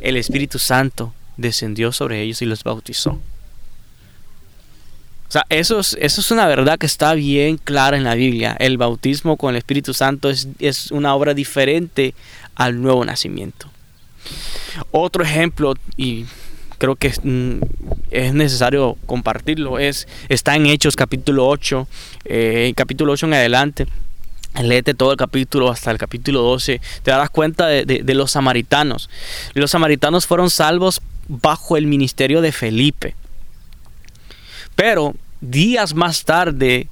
el 0.00 0.16
Espíritu 0.16 0.58
Santo 0.58 1.12
descendió 1.36 1.92
sobre 1.92 2.22
ellos 2.22 2.42
y 2.42 2.46
los 2.46 2.62
bautizó. 2.62 3.12
O 5.28 5.32
sea, 5.32 5.44
eso 5.48 5.78
es, 5.78 5.96
eso 6.00 6.20
es 6.20 6.30
una 6.32 6.46
verdad 6.48 6.78
que 6.78 6.86
está 6.86 7.14
bien 7.14 7.56
clara 7.56 7.96
en 7.96 8.02
la 8.02 8.16
Biblia. 8.16 8.56
El 8.58 8.78
bautismo 8.78 9.36
con 9.36 9.50
el 9.50 9.58
Espíritu 9.58 9.94
Santo 9.94 10.28
es, 10.28 10.48
es 10.58 10.90
una 10.90 11.14
obra 11.14 11.34
diferente 11.34 12.14
al 12.56 12.82
nuevo 12.82 13.04
nacimiento. 13.04 13.70
Otro 14.90 15.22
ejemplo, 15.24 15.74
y 15.96 16.26
creo 16.78 16.96
que 16.96 17.12
mm, 17.22 17.60
es, 18.10 18.34
necesario 18.34 18.96
compartirlo, 19.06 19.78
es, 19.78 20.08
está 20.28 20.56
en 20.56 20.66
Hechos 20.66 20.96
capítulo 20.96 21.46
8, 21.48 21.88
eh, 22.24 22.72
capítulo 22.76 23.12
8 23.12 23.26
en 23.26 23.34
adelante. 23.34 23.86
Léete 24.60 24.94
todo 24.94 25.12
el 25.12 25.16
capítulo 25.16 25.70
hasta 25.70 25.92
el 25.92 25.98
capítulo 25.98 26.42
12. 26.42 26.80
Te 27.04 27.10
darás 27.12 27.30
cuenta 27.30 27.68
de, 27.68 27.84
de 27.84 28.14
los 28.14 28.32
samaritanos. 28.32 29.08
Los 29.54 29.70
samaritanos 29.70 30.26
fueron 30.26 30.50
salvos 30.50 31.00
bajo 31.28 31.76
el 31.76 31.86
ministerio 31.86 32.40
de 32.40 32.50
Felipe. 32.50 33.14
Pero 34.74 35.14
días 35.40 35.94
más 35.94 36.24
tarde 36.24 36.88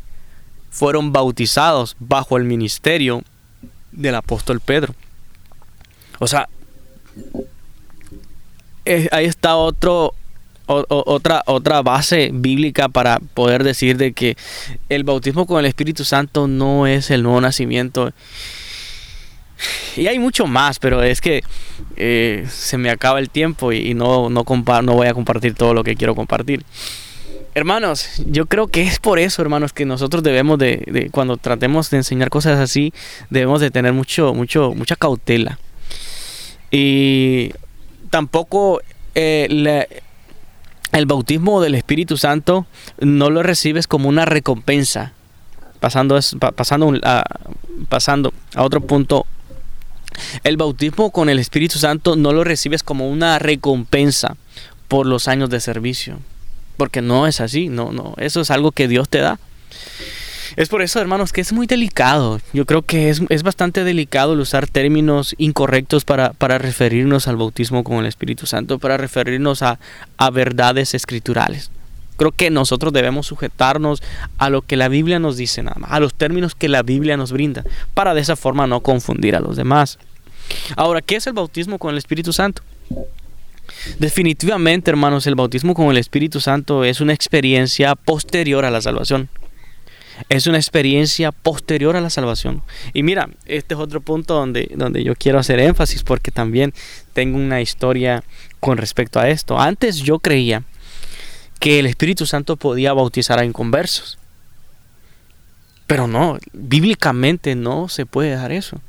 fueron 0.70 1.12
bautizados 1.12 1.96
bajo 1.98 2.36
el 2.36 2.44
ministerio 2.44 3.24
del 3.90 4.14
apóstol 4.14 4.60
Pedro. 4.60 4.94
O 6.20 6.28
sea, 6.28 6.48
ahí 9.10 9.26
está 9.26 9.56
otro, 9.56 10.14
otra, 10.66 11.42
otra 11.46 11.82
base 11.82 12.30
bíblica 12.32 12.88
para 12.88 13.18
poder 13.34 13.64
decir 13.64 13.96
de 13.96 14.12
que 14.12 14.36
el 14.88 15.04
bautismo 15.04 15.46
con 15.46 15.60
el 15.60 15.66
Espíritu 15.66 16.04
Santo 16.04 16.46
no 16.46 16.86
es 16.86 17.10
el 17.10 17.22
nuevo 17.22 17.40
nacimiento. 17.40 18.12
Y 19.96 20.06
hay 20.06 20.18
mucho 20.18 20.46
más, 20.46 20.78
pero 20.78 21.02
es 21.02 21.20
que 21.20 21.42
eh, 21.96 22.46
se 22.48 22.78
me 22.78 22.90
acaba 22.90 23.18
el 23.18 23.30
tiempo 23.30 23.72
y, 23.72 23.94
no, 23.94 24.30
no, 24.30 24.44
no 24.44 24.92
voy 24.94 25.06
a 25.08 25.14
compartir 25.14 25.54
todo 25.54 25.74
lo 25.74 25.82
que 25.82 25.96
quiero 25.96 26.14
compartir. 26.14 26.64
Hermanos, 27.54 28.22
yo 28.26 28.46
creo 28.46 28.68
que 28.68 28.82
es 28.82 29.00
por 29.00 29.18
eso, 29.18 29.42
hermanos, 29.42 29.72
que 29.72 29.84
nosotros 29.84 30.22
debemos 30.22 30.58
de, 30.58 31.08
cuando 31.10 31.38
tratemos 31.38 31.90
de 31.90 31.96
enseñar 31.96 32.30
cosas 32.30 32.60
así, 32.60 32.92
debemos 33.30 33.60
de 33.60 33.70
tener 33.72 33.92
mucho, 33.92 34.32
mucho, 34.32 34.74
mucha 34.76 34.94
cautela. 34.94 35.58
Y 36.70 37.50
tampoco 38.10 38.80
eh, 39.14 39.86
el 40.92 41.06
bautismo 41.06 41.60
del 41.60 41.74
Espíritu 41.74 42.16
Santo 42.16 42.66
no 43.00 43.30
lo 43.30 43.42
recibes 43.42 43.86
como 43.86 44.08
una 44.08 44.24
recompensa. 44.24 45.12
Pasando, 45.80 46.18
pasando, 46.56 46.92
a, 47.04 47.24
pasando 47.88 48.32
a 48.54 48.64
otro 48.64 48.80
punto, 48.80 49.26
el 50.42 50.56
bautismo 50.56 51.10
con 51.10 51.28
el 51.28 51.38
Espíritu 51.38 51.78
Santo 51.78 52.16
no 52.16 52.32
lo 52.32 52.42
recibes 52.42 52.82
como 52.82 53.08
una 53.08 53.38
recompensa 53.38 54.36
por 54.88 55.06
los 55.06 55.28
años 55.28 55.50
de 55.50 55.60
servicio. 55.60 56.18
Porque 56.76 57.02
no 57.02 57.26
es 57.26 57.40
así, 57.40 57.68
no, 57.68 57.92
no, 57.92 58.14
eso 58.18 58.40
es 58.40 58.50
algo 58.50 58.72
que 58.72 58.88
Dios 58.88 59.08
te 59.08 59.18
da. 59.18 59.38
Es 60.56 60.68
por 60.68 60.82
eso, 60.82 61.00
hermanos, 61.00 61.32
que 61.32 61.40
es 61.40 61.52
muy 61.52 61.66
delicado. 61.66 62.40
Yo 62.52 62.66
creo 62.66 62.82
que 62.82 63.10
es, 63.10 63.42
bastante 63.42 63.84
delicado 63.84 64.32
el 64.32 64.40
usar 64.40 64.66
términos 64.66 65.34
incorrectos 65.38 66.04
para, 66.04 66.32
referirnos 66.58 67.28
al 67.28 67.36
bautismo 67.36 67.84
con 67.84 67.98
el 67.98 68.06
Espíritu 68.06 68.46
Santo, 68.46 68.78
para 68.78 68.96
referirnos 68.96 69.62
a, 69.62 69.78
verdades 70.32 70.94
escriturales. 70.94 71.70
Creo 72.16 72.32
que 72.32 72.50
nosotros 72.50 72.92
debemos 72.92 73.26
sujetarnos 73.26 74.02
a 74.38 74.50
lo 74.50 74.62
que 74.62 74.76
la 74.76 74.88
Biblia 74.88 75.18
nos 75.18 75.36
dice 75.36 75.62
nada 75.62 75.76
más, 75.78 75.92
a 75.92 76.00
los 76.00 76.14
términos 76.14 76.54
que 76.54 76.68
la 76.68 76.82
Biblia 76.82 77.16
nos 77.16 77.32
brinda, 77.32 77.64
para 77.94 78.12
de 78.14 78.20
esa 78.20 78.34
forma 78.34 78.66
no 78.66 78.80
confundir 78.80 79.36
a 79.36 79.40
los 79.40 79.56
demás. 79.56 79.98
Ahora, 80.76 81.00
¿qué 81.00 81.16
es 81.16 81.26
el 81.26 81.34
bautismo 81.34 81.78
con 81.78 81.92
el 81.92 81.98
Espíritu 81.98 82.32
Santo? 82.32 82.62
Definitivamente, 83.98 84.90
hermanos, 84.90 85.26
el 85.26 85.36
bautismo 85.36 85.74
con 85.74 85.90
el 85.90 85.98
Espíritu 85.98 86.40
Santo 86.40 86.84
es 86.84 87.00
una 87.00 87.12
experiencia 87.12 87.94
posterior 87.94 88.64
a 88.64 88.70
la 88.70 88.80
salvación 88.80 89.28
es 90.28 90.46
una 90.46 90.58
experiencia 90.58 91.32
posterior 91.32 91.96
a 91.96 92.00
la 92.00 92.10
salvación. 92.10 92.62
Y 92.92 93.02
mira, 93.02 93.28
este 93.46 93.74
es 93.74 93.80
otro 93.80 94.00
punto 94.00 94.34
donde, 94.34 94.70
donde 94.74 95.02
yo 95.04 95.14
quiero 95.14 95.38
hacer 95.38 95.60
énfasis 95.60 96.02
porque 96.02 96.30
también 96.30 96.74
tengo 97.12 97.38
una 97.38 97.60
historia 97.60 98.24
con 98.60 98.78
respecto 98.78 99.20
a 99.20 99.28
esto. 99.28 99.58
Antes 99.58 99.98
yo 99.98 100.18
creía 100.18 100.64
que 101.60 101.78
el 101.78 101.86
Espíritu 101.86 102.26
Santo 102.26 102.56
podía 102.56 102.92
bautizar 102.92 103.38
a 103.38 103.44
inconversos. 103.44 104.18
Pero 105.86 106.06
no, 106.06 106.38
bíblicamente 106.52 107.54
no 107.54 107.88
se 107.88 108.06
puede 108.06 108.30
dar 108.30 108.52
eso. 108.52 108.80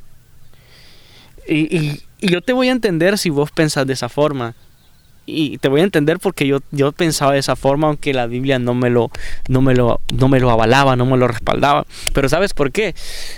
Y, 1.48 1.76
y, 1.76 2.04
y 2.20 2.32
yo 2.32 2.42
te 2.42 2.54
voy 2.54 2.70
a 2.70 2.74
entender 2.74 3.18
si 3.18 3.30
vos 3.30 3.52
pensás 3.52 3.88
de 3.88 3.94
esa 3.94 4.10
forma 4.10 4.56
y 5.30 5.58
te 5.58 5.70
voy 5.70 5.82
a 5.82 5.84
entender 5.84 6.20
porque 6.20 6.48
yo, 6.48 6.60
yo 6.72 6.92
pensaba 6.92 7.34
de 7.34 7.40
esa 7.40 7.56
forma, 7.56 7.88
aunque 7.88 8.14
la 8.14 8.28
Biblia 8.28 8.60
no 8.60 8.74
me, 8.74 8.90
lo, 8.90 9.12
no, 9.48 9.62
me 9.62 9.76
lo, 9.76 10.02
no 10.14 10.28
me 10.28 10.40
lo 10.40 10.50
avalaba, 10.50 10.96
no 10.96 11.06
me 11.06 11.18
lo 11.18 11.28
respaldaba. 11.28 11.86
Pero 12.14 12.30
¿sabes 12.30 12.54
por 12.54 12.72
qué? 12.72 12.96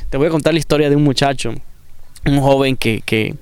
Te 0.09 0.17
voy 0.17 0.27
a 0.27 0.29
contar 0.29 0.53
la 0.53 0.59
historia 0.59 0.89
de 0.89 0.95
un 0.95 1.03
muchacho, 1.03 1.53
un 2.25 2.39
joven 2.39 2.77
que, 2.77 3.01
que, 3.01 3.35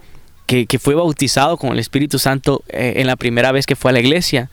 fue 0.79 0.95
bautizado 0.95 1.57
con 1.57 1.71
el 1.71 1.79
Espíritu 1.79 2.19
Santo 2.19 2.63
eh, 2.69 2.93
en 2.97 3.07
la 3.07 3.15
primera 3.15 3.51
vez 3.51 3.65
que 3.65 3.75
fue 3.75 3.91
a 3.91 3.93
la 3.93 3.99
iglesia. 3.99 4.49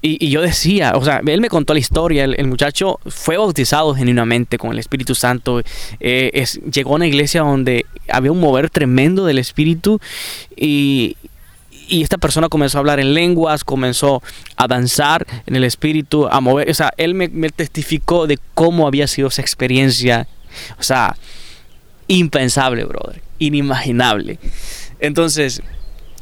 Y, 0.00 0.28
yo 0.30 0.40
decía, 0.40 0.92
o 0.94 1.04
sea, 1.04 1.20
él 1.26 1.40
me 1.40 1.48
contó 1.48 1.74
la 1.74 1.80
historia, 1.80 2.24
el, 2.24 2.46
muchacho 2.46 3.00
fue 3.06 3.36
bautizado 3.36 3.94
genuinamente 3.96 4.56
con 4.56 4.70
el 4.70 4.78
Espíritu 4.78 5.16
Santo, 5.16 5.60
eh, 5.98 6.44
llegó 6.72 6.92
a 6.92 6.96
una 6.96 7.08
iglesia 7.08 7.40
donde 7.40 7.84
había 8.08 8.30
un 8.30 8.38
mover 8.38 8.70
tremendo 8.70 9.24
del 9.24 9.38
Espíritu 9.38 10.00
y, 10.56 11.16
y 11.88 12.02
esta 12.02 12.18
persona 12.18 12.48
comenzó 12.48 12.78
a 12.78 12.80
hablar 12.80 13.00
en 13.00 13.14
lenguas, 13.14 13.64
comenzó 13.64 14.22
a 14.56 14.68
danzar 14.68 15.26
en 15.46 15.56
el 15.56 15.64
Espíritu, 15.64 16.28
a 16.28 16.40
mover, 16.40 16.70
o 16.70 16.74
sea, 16.74 16.92
él 16.96 17.14
me, 17.14 17.28
testificó 17.50 18.26
de 18.26 18.38
cómo 18.54 18.86
había 18.86 19.06
sido 19.06 19.28
esa 19.28 19.42
experiencia, 19.42 20.28
o 20.78 20.82
sea, 20.82 21.16
impensable, 22.06 22.84
brother, 22.84 23.22
inimaginable. 23.38 24.38
Entonces, 25.00 25.62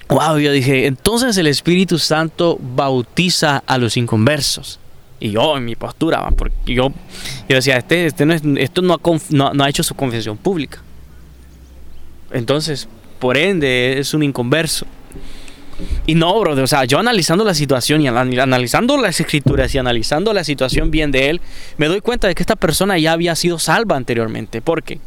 wow, 0.09 0.39
yo 0.39 0.53
dije, 0.53 0.87
entonces 0.87 1.37
el 1.37 1.47
Espíritu 1.47 1.99
Santo 1.99 2.59
bautiza 2.61 3.63
a 3.67 3.79
los 3.79 3.97
inconversos. 3.97 4.79
Y 5.19 5.31
yo 5.31 5.57
en 5.57 5.65
mi 5.65 5.77
postura, 5.77 6.29
porque 6.37 6.75
yo, 6.75 6.93
yo 7.49 7.57
decía, 7.57 7.79
este, 7.79 8.07
este 8.07 8.27
no 8.27 8.35
es, 8.35 8.43
esto 8.59 8.83
no 8.83 8.95
ha, 8.95 9.01
no, 9.31 9.65
ha 9.65 9.69
hecho 9.69 9.83
su 9.83 9.95
confesión 9.95 10.37
pública. 10.37 10.83
Entonces, 12.31 12.87
por 13.19 13.39
ende, 13.39 13.99
es 13.99 14.13
un 14.13 14.23
inconverso. 14.23 14.87
Y 16.07 16.15
no, 16.15 16.39
bro, 16.41 16.53
o 16.53 16.67
sea, 16.67 16.85
yo 16.85 16.99
analizando 16.99 17.45
la 17.45 17.55
situación 17.55 18.01
y 18.01 18.09
analizando 18.09 18.97
las 18.97 19.21
escrituras 19.21 19.75
y 19.75 19.79
analizando 19.79 20.33
la 20.33 20.45
situación 20.45 20.91
bien 20.91 21.11
de 21.11 21.31
él, 21.31 21.41
me 21.77 21.87
doy 21.87 22.01
cuenta 22.01 22.29
de 22.29 22.35
que 22.35 22.43
esta 22.43 22.57
persona 22.57 22.99
ya 22.99 23.13
había 23.13 23.35
sido 23.35 23.59
salva 23.59 23.97
anteriormente. 23.97 24.63
¿Por 24.63 24.83
qué? 24.83 25.01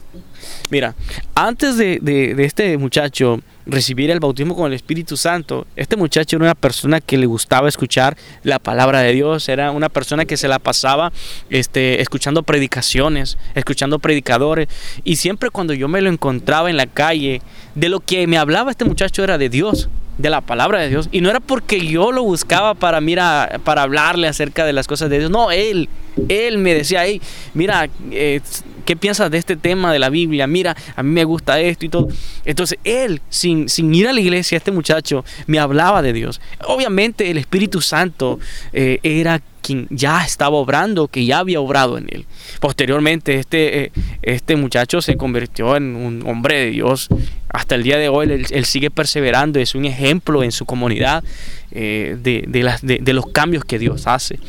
Mira, 0.69 0.95
antes 1.35 1.77
de, 1.77 1.99
de, 1.99 2.43
este 2.45 2.77
muchacho 2.77 3.41
recibir 3.65 4.09
el 4.09 4.19
bautismo 4.19 4.55
con 4.55 4.67
el 4.67 4.73
Espíritu 4.73 5.17
Santo, 5.17 5.67
este 5.75 5.95
muchacho 5.95 6.35
era 6.35 6.45
una 6.45 6.55
persona 6.55 7.01
que 7.01 7.17
le 7.17 7.25
gustaba 7.25 7.67
escuchar 7.67 8.17
la 8.43 8.59
palabra 8.59 9.01
de 9.01 9.13
Dios, 9.13 9.49
era 9.49 9.71
una 9.71 9.89
persona 9.89 10.25
que 10.25 10.37
se 10.37 10.47
la 10.47 10.59
pasaba 10.59 11.11
este, 11.49 12.01
escuchando 12.01 12.43
predicaciones, 12.43 13.37
escuchando 13.55 13.99
predicadores, 13.99 14.69
y 15.03 15.17
siempre 15.17 15.49
cuando 15.49 15.73
yo 15.73 15.87
me 15.87 16.01
lo 16.01 16.09
encontraba 16.09 16.69
en 16.69 16.77
la 16.77 16.87
calle, 16.87 17.41
de 17.75 17.89
lo 17.89 17.99
que 17.99 18.25
me 18.27 18.37
hablaba 18.37 18.71
este 18.71 18.85
muchacho 18.85 19.23
era 19.23 19.37
de 19.37 19.49
Dios 19.49 19.89
de 20.19 20.29
la 20.29 20.41
palabra 20.41 20.79
de 20.79 20.89
Dios. 20.89 21.09
Y 21.11 21.21
no 21.21 21.29
era 21.29 21.39
porque 21.39 21.79
yo 21.79 22.11
lo 22.11 22.23
buscaba 22.23 22.75
para, 22.75 23.01
mira, 23.01 23.59
para 23.63 23.83
hablarle 23.83 24.27
acerca 24.27 24.65
de 24.65 24.73
las 24.73 24.85
cosas 24.85 25.09
de 25.09 25.17
Dios. 25.17 25.31
No, 25.31 25.49
él, 25.49 25.89
él 26.27 26.57
me 26.57 26.73
decía, 26.73 27.05
hey, 27.05 27.21
mira, 27.53 27.89
eh, 28.11 28.41
¿qué 28.85 28.95
piensas 28.95 29.29
de 29.31 29.37
este 29.37 29.55
tema 29.55 29.93
de 29.93 29.99
la 29.99 30.09
Biblia? 30.09 30.47
Mira, 30.47 30.75
a 30.95 31.03
mí 31.03 31.11
me 31.11 31.23
gusta 31.23 31.59
esto 31.59 31.85
y 31.85 31.89
todo. 31.89 32.07
Entonces, 32.45 32.79
él, 32.83 33.21
sin, 33.29 33.69
sin 33.69 33.93
ir 33.93 34.07
a 34.07 34.13
la 34.13 34.19
iglesia, 34.19 34.57
este 34.57 34.71
muchacho, 34.71 35.23
me 35.47 35.59
hablaba 35.59 36.01
de 36.01 36.13
Dios. 36.13 36.41
Obviamente 36.65 37.29
el 37.29 37.37
Espíritu 37.37 37.81
Santo 37.81 38.39
eh, 38.73 38.99
era 39.03 39.41
quien 39.61 39.87
ya 39.89 40.25
estaba 40.25 40.57
obrando, 40.57 41.07
que 41.07 41.25
ya 41.25 41.39
había 41.39 41.59
obrado 41.59 41.97
en 41.97 42.07
él. 42.09 42.25
Posteriormente, 42.59 43.35
este, 43.35 43.83
eh, 43.83 43.91
este 44.21 44.55
muchacho 44.55 45.01
se 45.01 45.17
convirtió 45.17 45.75
en 45.75 45.95
un 45.95 46.23
hombre 46.25 46.57
de 46.57 46.71
Dios. 46.71 47.09
Hasta 47.49 47.75
el 47.75 47.83
día 47.83 47.97
de 47.97 48.09
hoy, 48.09 48.45
él, 48.49 48.65
sigue 48.65 48.89
perseverando, 48.89 49.59
es 49.59 49.75
un 49.75 49.85
ejemplo 49.85 50.43
en 50.43 50.51
su 50.51 50.65
comunidad 50.65 51.23
eh, 51.71 52.17
de, 52.19 52.63
las, 52.63 52.81
de, 52.81 53.13
los 53.13 53.27
cambios 53.27 53.65
que 53.65 53.79
Dios 53.79 54.07
hace. 54.07 54.39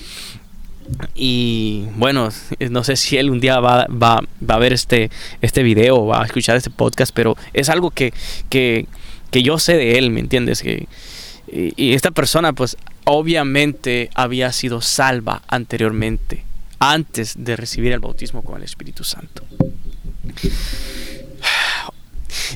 Y 1.14 1.86
bueno, 1.96 2.28
no 2.70 2.84
sé 2.84 2.96
si 2.96 3.16
él 3.16 3.30
un 3.30 3.40
día 3.40 3.60
va, 3.60 3.86
va, 3.86 4.22
va 4.48 4.54
a 4.54 4.58
ver 4.58 4.72
este, 4.72 5.10
este 5.40 5.62
video 5.62 6.06
va 6.06 6.22
a 6.22 6.26
escuchar 6.26 6.56
este 6.56 6.70
podcast, 6.70 7.12
pero 7.14 7.36
es 7.52 7.68
algo 7.68 7.90
que, 7.90 8.12
que, 8.48 8.86
que 9.30 9.42
yo 9.42 9.58
sé 9.58 9.76
de 9.76 9.98
él, 9.98 10.10
¿me 10.10 10.20
entiendes? 10.20 10.62
Que, 10.62 10.86
y, 11.52 11.94
esta 11.94 12.10
persona 12.10 12.52
pues 12.52 12.76
obviamente 13.04 14.10
había 14.14 14.52
sido 14.52 14.80
salva 14.80 15.42
anteriormente, 15.48 16.44
antes 16.78 17.34
de 17.36 17.56
recibir 17.56 17.92
el 17.92 18.00
bautismo 18.00 18.42
con 18.42 18.58
el 18.58 18.64
Espíritu 18.64 19.04
Santo. 19.04 19.44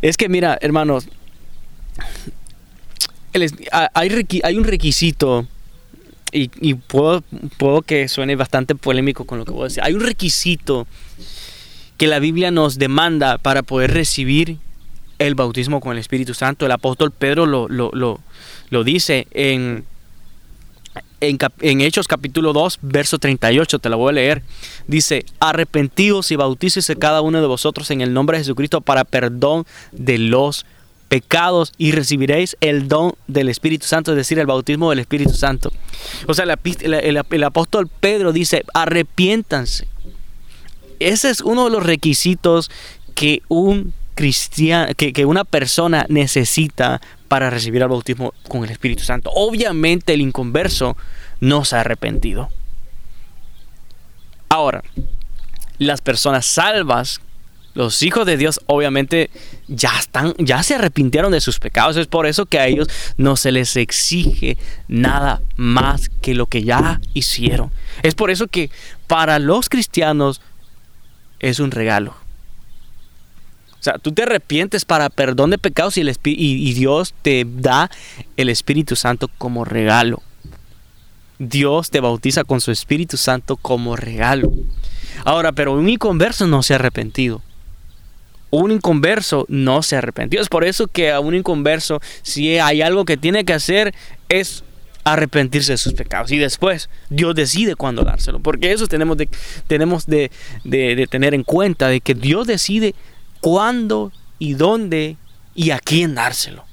Es 0.02 0.16
que 0.16 0.28
mira, 0.28 0.58
hermanos, 0.60 1.08
hay, 3.94 4.56
un 4.56 4.64
requisito, 4.64 5.46
y, 6.34 6.74
puedo, 6.74 7.22
puedo, 7.58 7.82
que 7.82 8.08
suene 8.08 8.34
bastante 8.34 8.74
polémico 8.74 9.24
con 9.24 9.38
lo 9.38 9.44
que 9.44 9.52
voy 9.52 9.62
a 9.62 9.64
decir, 9.64 9.82
hay 9.84 9.94
un 9.94 10.00
requisito 10.00 10.86
que 11.96 12.08
la 12.08 12.18
Biblia 12.18 12.50
nos 12.50 12.76
demanda 12.76 13.38
para 13.38 13.62
poder 13.62 13.92
recibir 13.92 14.58
el 15.20 15.36
bautismo 15.36 15.80
con 15.80 15.92
el 15.92 15.98
Espíritu 15.98 16.34
Santo. 16.34 16.66
El 16.66 16.72
apóstol 16.72 17.12
Pedro 17.12 17.46
lo, 17.46 17.68
lo 17.68 18.84
dice 18.84 19.28
en, 19.30 19.84
en, 21.20 21.80
Hechos 21.80 22.08
capítulo 22.08 22.52
2, 22.52 22.78
verso 22.82 23.18
38, 23.18 23.78
te 23.78 23.88
la 23.88 23.96
voy 23.96 24.10
a 24.10 24.12
leer. 24.12 24.42
Dice, 24.86 25.24
arrepentidos 25.40 26.30
y 26.30 26.36
bautícese 26.36 26.96
cada 26.96 27.20
uno 27.20 27.40
de 27.40 27.46
vosotros 27.46 27.90
en 27.90 28.00
el 28.00 28.12
nombre 28.12 28.36
de 28.36 28.44
Jesucristo 28.44 28.80
para 28.80 29.04
perdón 29.04 29.64
de 29.92 30.18
los 30.18 30.66
pecados 31.08 31.72
y 31.78 31.92
recibiréis 31.92 32.56
el 32.60 32.88
don 32.88 33.14
del 33.26 33.48
Espíritu 33.48 33.86
Santo, 33.86 34.12
es 34.12 34.16
decir, 34.16 34.38
el 34.38 34.46
bautismo 34.46 34.90
del 34.90 34.98
Espíritu 34.98 35.34
Santo. 35.34 35.72
O 36.26 36.34
sea, 36.34 36.44
el, 36.44 37.44
apóstol 37.44 37.88
Pedro 37.88 38.32
dice, 38.32 38.64
arrepiéntanse. 38.74 39.88
Ese 41.00 41.30
es 41.30 41.40
uno 41.40 41.64
de 41.64 41.70
los 41.70 41.84
requisitos 41.84 42.70
que 43.14 43.42
un 43.48 43.92
cristiano, 44.14 44.92
que, 44.96 45.12
que, 45.12 45.24
una 45.24 45.44
persona 45.44 46.06
necesita 46.08 47.00
para 47.28 47.50
recibir 47.50 47.82
el 47.82 47.88
bautismo 47.88 48.32
con 48.48 48.64
el 48.64 48.70
Espíritu 48.70 49.02
Santo. 49.02 49.30
Obviamente 49.34 50.14
el 50.14 50.20
inconverso 50.20 50.96
no 51.40 51.64
se 51.64 51.76
ha 51.76 51.80
arrepentido. 51.80 52.48
Ahora, 54.48 54.82
las 55.78 56.00
personas 56.00 56.46
salvas, 56.46 57.20
los 57.74 58.02
hijos 58.02 58.24
de 58.24 58.36
Dios, 58.36 58.60
obviamente 58.66 59.30
ya 59.66 59.98
están, 59.98 60.34
ya 60.38 60.62
se 60.62 60.76
arrepintieron 60.76 61.32
de 61.32 61.40
sus 61.40 61.58
pecados. 61.58 61.96
Es 61.96 62.06
por 62.06 62.26
eso 62.26 62.46
que 62.46 62.58
a 62.60 62.66
ellos 62.66 62.88
no 63.16 63.36
se 63.36 63.52
les 63.52 63.76
exige 63.76 64.56
nada 64.88 65.42
más 65.56 66.08
que 66.08 66.34
lo 66.34 66.46
que 66.46 66.62
ya 66.62 67.00
hicieron. 67.14 67.70
Es 68.02 68.14
por 68.14 68.30
eso 68.30 68.46
que 68.46 68.70
para 69.08 69.38
los 69.40 69.68
cristianos 69.68 70.40
es 71.40 71.58
un 71.58 71.72
regalo. 71.72 72.14
O 73.72 73.82
sea, 73.84 73.98
tú 73.98 74.12
te 74.12 74.22
arrepientes 74.22 74.86
para 74.86 75.10
perdón 75.10 75.50
de 75.50 75.58
pecados 75.58 75.98
y, 75.98 76.72
Dios 76.72 77.12
te 77.20 77.44
da 77.46 77.90
el 78.38 78.48
Espíritu 78.48 78.96
Santo 78.96 79.28
como 79.36 79.66
regalo. 79.66 80.22
Dios 81.38 81.90
te 81.90 82.00
bautiza 82.00 82.44
con 82.44 82.62
su 82.62 82.70
Espíritu 82.70 83.18
Santo 83.18 83.56
como 83.56 83.94
regalo. 83.96 84.50
Ahora, 85.26 85.52
pero 85.52 85.74
un 85.74 85.88
inconverso 85.88 86.46
no 86.46 86.62
se 86.62 86.72
ha 86.72 86.76
arrepentido. 86.76 87.42
Un 88.50 88.70
inconverso 88.70 89.46
no 89.48 89.82
se 89.82 89.96
ha 89.96 89.98
arrepentido. 89.98 90.42
Es 90.42 90.48
por 90.48 90.64
eso 90.64 90.86
que 90.86 91.10
a 91.10 91.20
un 91.20 91.34
inconverso, 91.34 92.00
si 92.22 92.58
hay 92.58 92.82
algo 92.82 93.04
que 93.04 93.16
tiene 93.16 93.44
que 93.44 93.52
hacer, 93.52 93.94
es 94.28 94.64
arrepentirse 95.02 95.72
de 95.72 95.78
sus 95.78 95.92
pecados. 95.92 96.30
Y 96.32 96.38
después 96.38 96.88
Dios 97.10 97.34
decide 97.34 97.74
cuándo 97.74 98.02
dárselo. 98.02 98.40
Porque 98.40 98.72
eso 98.72 98.86
tenemos, 98.86 99.16
de, 99.16 99.28
tenemos 99.66 100.06
de, 100.06 100.30
de 100.64 101.06
tener 101.10 101.34
en 101.34 101.42
cuenta, 101.42 101.88
de 101.88 102.00
que 102.00 102.14
Dios 102.14 102.46
decide 102.46 102.94
cuándo 103.40 104.12
y 104.38 104.54
dónde 104.54 105.16
y 105.54 105.70
a 105.70 105.78
quién 105.78 106.14
dárselo. 106.14 106.64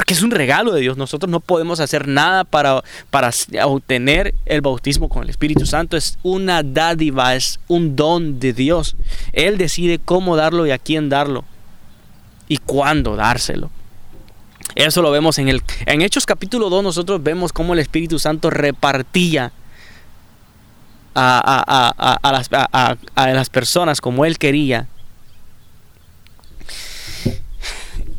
Porque 0.00 0.14
es 0.14 0.22
un 0.22 0.30
regalo 0.30 0.72
de 0.72 0.80
Dios. 0.80 0.96
Nosotros 0.96 1.30
no 1.30 1.40
podemos 1.40 1.78
hacer 1.78 2.08
nada 2.08 2.44
para, 2.44 2.82
para 3.10 3.30
obtener 3.66 4.34
el 4.46 4.62
bautismo 4.62 5.10
con 5.10 5.24
el 5.24 5.28
Espíritu 5.28 5.66
Santo. 5.66 5.94
Es 5.94 6.16
una 6.22 6.62
dádiva, 6.62 7.34
es 7.34 7.60
un 7.68 7.96
don 7.96 8.40
de 8.40 8.54
Dios. 8.54 8.96
Él 9.34 9.58
decide 9.58 9.98
cómo 9.98 10.36
darlo 10.36 10.66
y 10.66 10.70
a 10.70 10.78
quién 10.78 11.10
darlo. 11.10 11.44
Y 12.48 12.56
cuándo 12.56 13.14
dárselo. 13.14 13.68
Eso 14.74 15.02
lo 15.02 15.10
vemos 15.10 15.38
en 15.38 15.50
el 15.50 15.62
en 15.84 16.00
Hechos 16.00 16.24
capítulo 16.24 16.70
2 16.70 16.82
nosotros 16.82 17.22
vemos 17.22 17.52
cómo 17.52 17.74
el 17.74 17.78
Espíritu 17.78 18.18
Santo 18.18 18.48
repartía 18.48 19.52
a, 21.14 22.16
a, 22.22 22.32
las, 22.32 22.48
a 22.50 22.96
las 23.34 23.50
personas 23.50 24.00
como 24.00 24.24
él 24.24 24.38
quería 24.38 24.86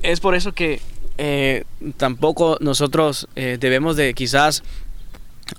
es 0.03 0.19
por 0.19 0.35
eso 0.35 0.51
que 0.51 0.81
eh, 1.23 1.65
tampoco 1.97 2.57
nosotros 2.61 3.27
eh, 3.35 3.57
debemos 3.59 3.95
de 3.95 4.15
quizás, 4.15 4.63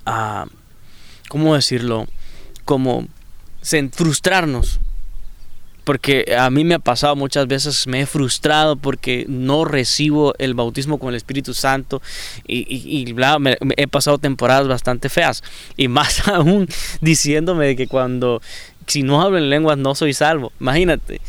uh, 0.09 0.49
¿cómo 1.29 1.55
decirlo? 1.55 2.09
Como 2.65 3.07
frustrarnos. 3.93 4.81
Porque 5.85 6.35
a 6.37 6.51
mí 6.51 6.65
me 6.65 6.75
ha 6.75 6.79
pasado 6.81 7.15
muchas 7.15 7.47
veces, 7.47 7.87
me 7.87 8.01
he 8.01 8.07
frustrado 8.07 8.75
porque 8.75 9.25
no 9.29 9.65
recibo 9.65 10.35
el 10.39 10.55
bautismo 10.55 10.99
con 10.99 11.11
el 11.11 11.15
Espíritu 11.15 11.55
Santo 11.55 12.03
y, 12.45 13.15
he 13.77 13.87
pasado 13.87 14.19
temporadas 14.19 14.67
bastante 14.67 15.09
feas. 15.09 15.45
Y 15.77 15.87
más 15.87 16.27
aún 16.29 16.67
diciéndome 17.01 17.77
que 17.77 17.87
cuando, 17.87 18.43
si 18.89 19.05
no 19.05 19.23
hablo 19.23 19.39
en 19.39 19.49
lenguas 19.49 19.79
no 19.79 19.95
soy 19.95 20.13
salvo. 20.13 20.53
Imagínate. 20.59 21.21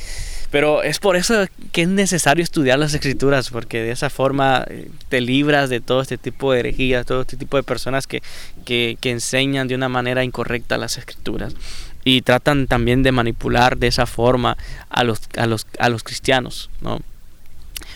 Pero 0.53 0.83
es 0.83 0.99
por 0.99 1.15
eso 1.15 1.47
que 1.71 1.81
es 1.81 1.87
necesario 1.87 2.43
estudiar 2.43 2.77
las 2.77 2.93
escrituras, 2.93 3.49
porque 3.49 3.81
de 3.81 3.89
esa 3.89 4.11
forma 4.11 4.63
eh, 4.69 4.87
te 5.09 5.19
libras 5.19 5.67
de 5.71 5.81
todo 5.81 5.99
este 5.99 6.19
tipo 6.19 6.53
de 6.53 6.59
herejías, 6.59 7.07
todo 7.07 7.21
este 7.21 7.37
tipo 7.37 7.57
de 7.57 7.63
personas 7.63 8.05
que, 8.05 8.21
que, 8.63 8.95
que 9.01 9.09
enseñan 9.09 9.67
de 9.67 9.73
una 9.73 9.89
manera 9.89 10.23
incorrecta 10.23 10.77
las 10.77 10.99
escrituras 10.99 11.55
y 12.03 12.21
tratan 12.21 12.67
también 12.67 13.01
de 13.01 13.11
manipular 13.11 13.77
de 13.77 13.87
esa 13.87 14.05
forma 14.05 14.55
a 14.91 15.03
los, 15.03 15.21
a 15.37 15.47
los, 15.47 15.65
a 15.79 15.89
los 15.89 16.03
cristianos. 16.03 16.69
¿no? 16.81 16.99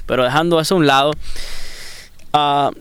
Pero 0.08 0.24
dejando 0.24 0.60
eso 0.60 0.74
a 0.74 0.78
un 0.80 0.88
lado, 0.88 1.12
uh, 2.34 2.72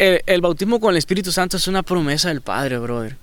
el, 0.00 0.22
el, 0.26 0.40
bautismo 0.40 0.80
con 0.80 0.90
el 0.90 0.96
Espíritu 0.96 1.30
Santo 1.30 1.56
es 1.56 1.68
una 1.68 1.84
promesa 1.84 2.30
del 2.30 2.40
Padre, 2.40 2.78
brother. 2.78 3.21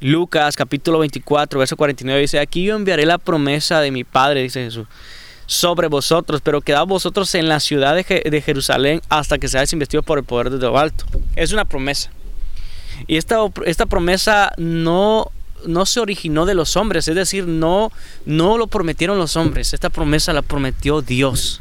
Lucas 0.00 0.56
capítulo 0.56 0.98
24, 1.00 1.58
verso 1.58 1.76
49 1.76 2.20
dice, 2.22 2.38
aquí 2.38 2.64
yo 2.64 2.74
enviaré 2.74 3.04
la 3.04 3.18
promesa 3.18 3.80
de 3.80 3.90
mi 3.90 4.02
Padre, 4.04 4.42
dice 4.42 4.64
Jesús, 4.64 4.86
sobre 5.44 5.88
vosotros, 5.88 6.40
pero 6.40 6.62
quedad 6.62 6.86
vosotros 6.86 7.34
en 7.34 7.48
la 7.48 7.60
ciudad 7.60 7.94
de, 7.94 8.42
Jerusalén 8.42 9.02
hasta 9.10 9.38
que 9.38 9.48
seáis 9.48 9.72
investidos 9.74 10.04
por 10.04 10.18
el 10.18 10.24
poder 10.24 10.50
de 10.50 10.58
lo 10.58 10.78
alto. 10.78 11.04
Es 11.36 11.52
una 11.52 11.66
promesa. 11.66 12.10
Y 13.06 13.16
esta, 13.16 13.36
esta 13.66 13.86
promesa 13.86 14.52
no, 14.56 15.30
no 15.66 15.84
se 15.84 16.00
originó 16.00 16.46
de 16.46 16.54
los 16.54 16.76
hombres, 16.76 17.06
es 17.08 17.14
decir, 17.14 17.46
no, 17.46 17.92
no 18.24 18.56
lo 18.56 18.68
prometieron 18.68 19.18
los 19.18 19.36
hombres, 19.36 19.74
esta 19.74 19.90
promesa 19.90 20.32
la 20.32 20.42
prometió 20.42 21.02
Dios. 21.02 21.60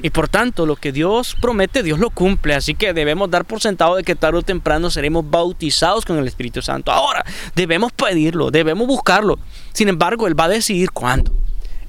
Y 0.00 0.10
por 0.10 0.28
tanto, 0.28 0.64
lo 0.64 0.76
que 0.76 0.92
Dios 0.92 1.36
promete, 1.40 1.82
Dios 1.82 1.98
lo 1.98 2.10
cumple. 2.10 2.54
Así 2.54 2.74
que 2.74 2.92
debemos 2.92 3.30
dar 3.30 3.44
por 3.44 3.60
sentado 3.60 3.96
de 3.96 4.04
que 4.04 4.14
tarde 4.14 4.38
o 4.38 4.42
temprano 4.42 4.90
seremos 4.90 5.28
bautizados 5.28 6.04
con 6.04 6.18
el 6.18 6.26
Espíritu 6.28 6.62
Santo. 6.62 6.92
Ahora, 6.92 7.24
debemos 7.56 7.92
pedirlo, 7.92 8.50
debemos 8.50 8.86
buscarlo. 8.86 9.38
Sin 9.72 9.88
embargo, 9.88 10.26
Él 10.26 10.38
va 10.38 10.44
a 10.44 10.48
decidir 10.48 10.92
cuándo. 10.92 11.32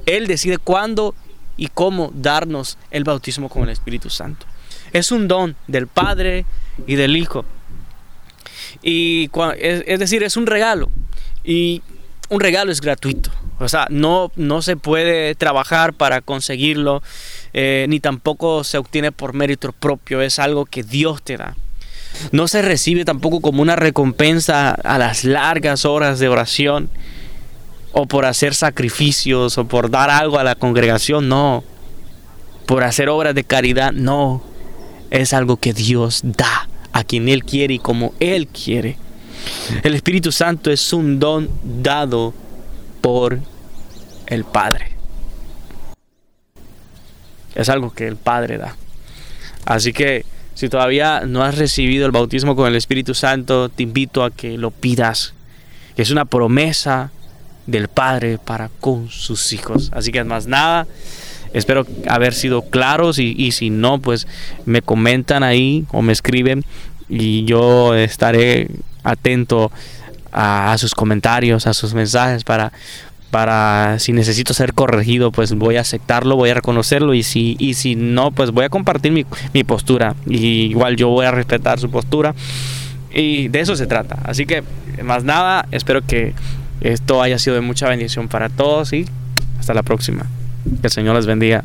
Él 0.05 0.27
decide 0.27 0.57
cuándo 0.57 1.13
y 1.55 1.67
cómo 1.67 2.11
darnos 2.15 2.77
el 2.89 3.03
bautismo 3.03 3.49
con 3.49 3.63
el 3.63 3.69
Espíritu 3.69 4.09
Santo. 4.09 4.47
Es 4.91 5.11
un 5.11 5.27
don 5.27 5.55
del 5.67 5.85
Padre 5.87 6.45
y 6.87 6.95
del 6.95 7.15
Hijo. 7.15 7.45
Y 8.81 9.29
es 9.59 9.99
decir, 9.99 10.23
es 10.23 10.35
un 10.35 10.47
regalo. 10.47 10.89
Y 11.43 11.83
un 12.29 12.39
regalo 12.39 12.71
es 12.71 12.81
gratuito. 12.81 13.31
O 13.59 13.67
sea, 13.67 13.87
no, 13.89 14.31
no 14.35 14.61
se 14.61 14.77
puede 14.77 15.35
trabajar 15.35 15.93
para 15.93 16.21
conseguirlo, 16.21 17.03
eh, 17.53 17.85
ni 17.89 17.99
tampoco 17.99 18.63
se 18.63 18.77
obtiene 18.77 19.11
por 19.11 19.33
mérito 19.33 19.71
propio. 19.73 20.21
Es 20.21 20.39
algo 20.39 20.65
que 20.65 20.83
Dios 20.83 21.21
te 21.21 21.37
da. 21.37 21.55
No 22.31 22.47
se 22.47 22.61
recibe 22.61 23.05
tampoco 23.05 23.41
como 23.41 23.61
una 23.61 23.75
recompensa 23.75 24.71
a 24.71 24.97
las 24.97 25.23
largas 25.23 25.85
horas 25.85 26.19
de 26.19 26.29
oración 26.29 26.89
o 27.91 28.07
por 28.07 28.25
hacer 28.25 28.55
sacrificios 28.55 29.57
o 29.57 29.65
por 29.65 29.89
dar 29.89 30.09
algo 30.09 30.39
a 30.39 30.43
la 30.43 30.55
congregación. 30.55 31.27
No. 31.27 31.63
Por 32.65 32.83
hacer 32.83 33.09
obras 33.09 33.35
de 33.35 33.43
caridad. 33.43 33.91
No. 33.91 34.41
Es 35.11 35.33
algo 35.33 35.57
que 35.57 35.73
Dios 35.73 36.21
da 36.23 36.69
a 36.93 37.03
quien 37.03 37.27
Él 37.29 37.43
quiere 37.43 37.75
y 37.75 37.79
como 37.79 38.13
Él 38.19 38.47
quiere. 38.47 38.97
El 39.83 39.93
Espíritu 39.93 40.31
Santo 40.31 40.71
es 40.71 40.93
un 40.93 41.19
don 41.19 41.49
dado 41.63 42.33
por 43.01 43.39
el 44.27 44.43
Padre. 44.43 44.91
Es 47.55 47.69
algo 47.69 47.91
que 47.91 48.07
el 48.07 48.15
Padre 48.15 48.57
da. 48.57 48.75
Así 49.65 49.93
que 49.93 50.25
si 50.55 50.69
todavía 50.69 51.21
no 51.25 51.43
has 51.43 51.57
recibido 51.57 52.05
el 52.05 52.11
bautismo 52.11 52.55
con 52.55 52.67
el 52.67 52.75
Espíritu 52.75 53.13
Santo, 53.13 53.69
te 53.69 53.83
invito 53.83 54.23
a 54.23 54.31
que 54.31 54.57
lo 54.57 54.71
pidas. 54.71 55.33
Es 55.95 56.11
una 56.11 56.25
promesa 56.25 57.11
del 57.65 57.87
Padre 57.87 58.39
para 58.43 58.69
con 58.79 59.09
sus 59.09 59.53
hijos. 59.53 59.91
Así 59.93 60.11
que 60.11 60.23
más 60.23 60.47
nada, 60.47 60.87
espero 61.53 61.85
haber 62.07 62.33
sido 62.33 62.63
claros 62.63 63.19
y, 63.19 63.35
y 63.37 63.51
si 63.51 63.69
no, 63.69 63.99
pues 63.99 64.27
me 64.65 64.81
comentan 64.81 65.43
ahí 65.43 65.85
o 65.91 66.01
me 66.01 66.13
escriben 66.13 66.65
y 67.07 67.45
yo 67.45 67.95
estaré 67.95 68.67
atento 69.03 69.71
a, 70.31 70.75
sus 70.77 70.93
comentarios, 70.93 71.67
a 71.67 71.73
sus 71.73 71.93
mensajes 71.93 72.43
para, 72.43 72.71
para 73.31 73.99
si 73.99 74.13
necesito 74.13 74.53
ser 74.53 74.73
corregido, 74.73 75.31
pues 75.31 75.53
voy 75.53 75.77
a 75.77 75.81
aceptarlo, 75.81 76.35
voy 76.35 76.49
a 76.49 76.53
reconocerlo 76.53 77.13
y 77.13 77.23
si, 77.23 77.55
y 77.59 77.73
si 77.73 77.95
no, 77.95 78.31
pues 78.31 78.51
voy 78.51 78.65
a 78.65 78.69
compartir 78.69 79.11
mi, 79.11 79.25
mi 79.53 79.63
postura. 79.63 80.15
Y 80.25 80.67
igual 80.69 80.95
yo 80.95 81.09
voy 81.09 81.25
a 81.25 81.31
respetar 81.31 81.79
su 81.79 81.89
postura 81.89 82.35
y 83.11 83.47
de 83.47 83.59
eso 83.61 83.75
se 83.75 83.87
trata. 83.87 84.19
Así 84.23 84.45
que, 84.45 84.63
más 85.03 85.23
nada, 85.23 85.67
espero 85.71 86.01
que 86.01 86.33
esto 86.81 87.21
haya 87.21 87.39
sido 87.39 87.55
de 87.55 87.61
mucha 87.61 87.87
bendición 87.89 88.27
para 88.27 88.49
todos 88.49 88.93
y 88.93 89.05
hasta 89.59 89.73
la 89.73 89.83
próxima. 89.83 90.25
Que 90.81 90.87
el 90.87 90.91
Señor 90.91 91.15
les 91.15 91.25
bendiga. 91.25 91.63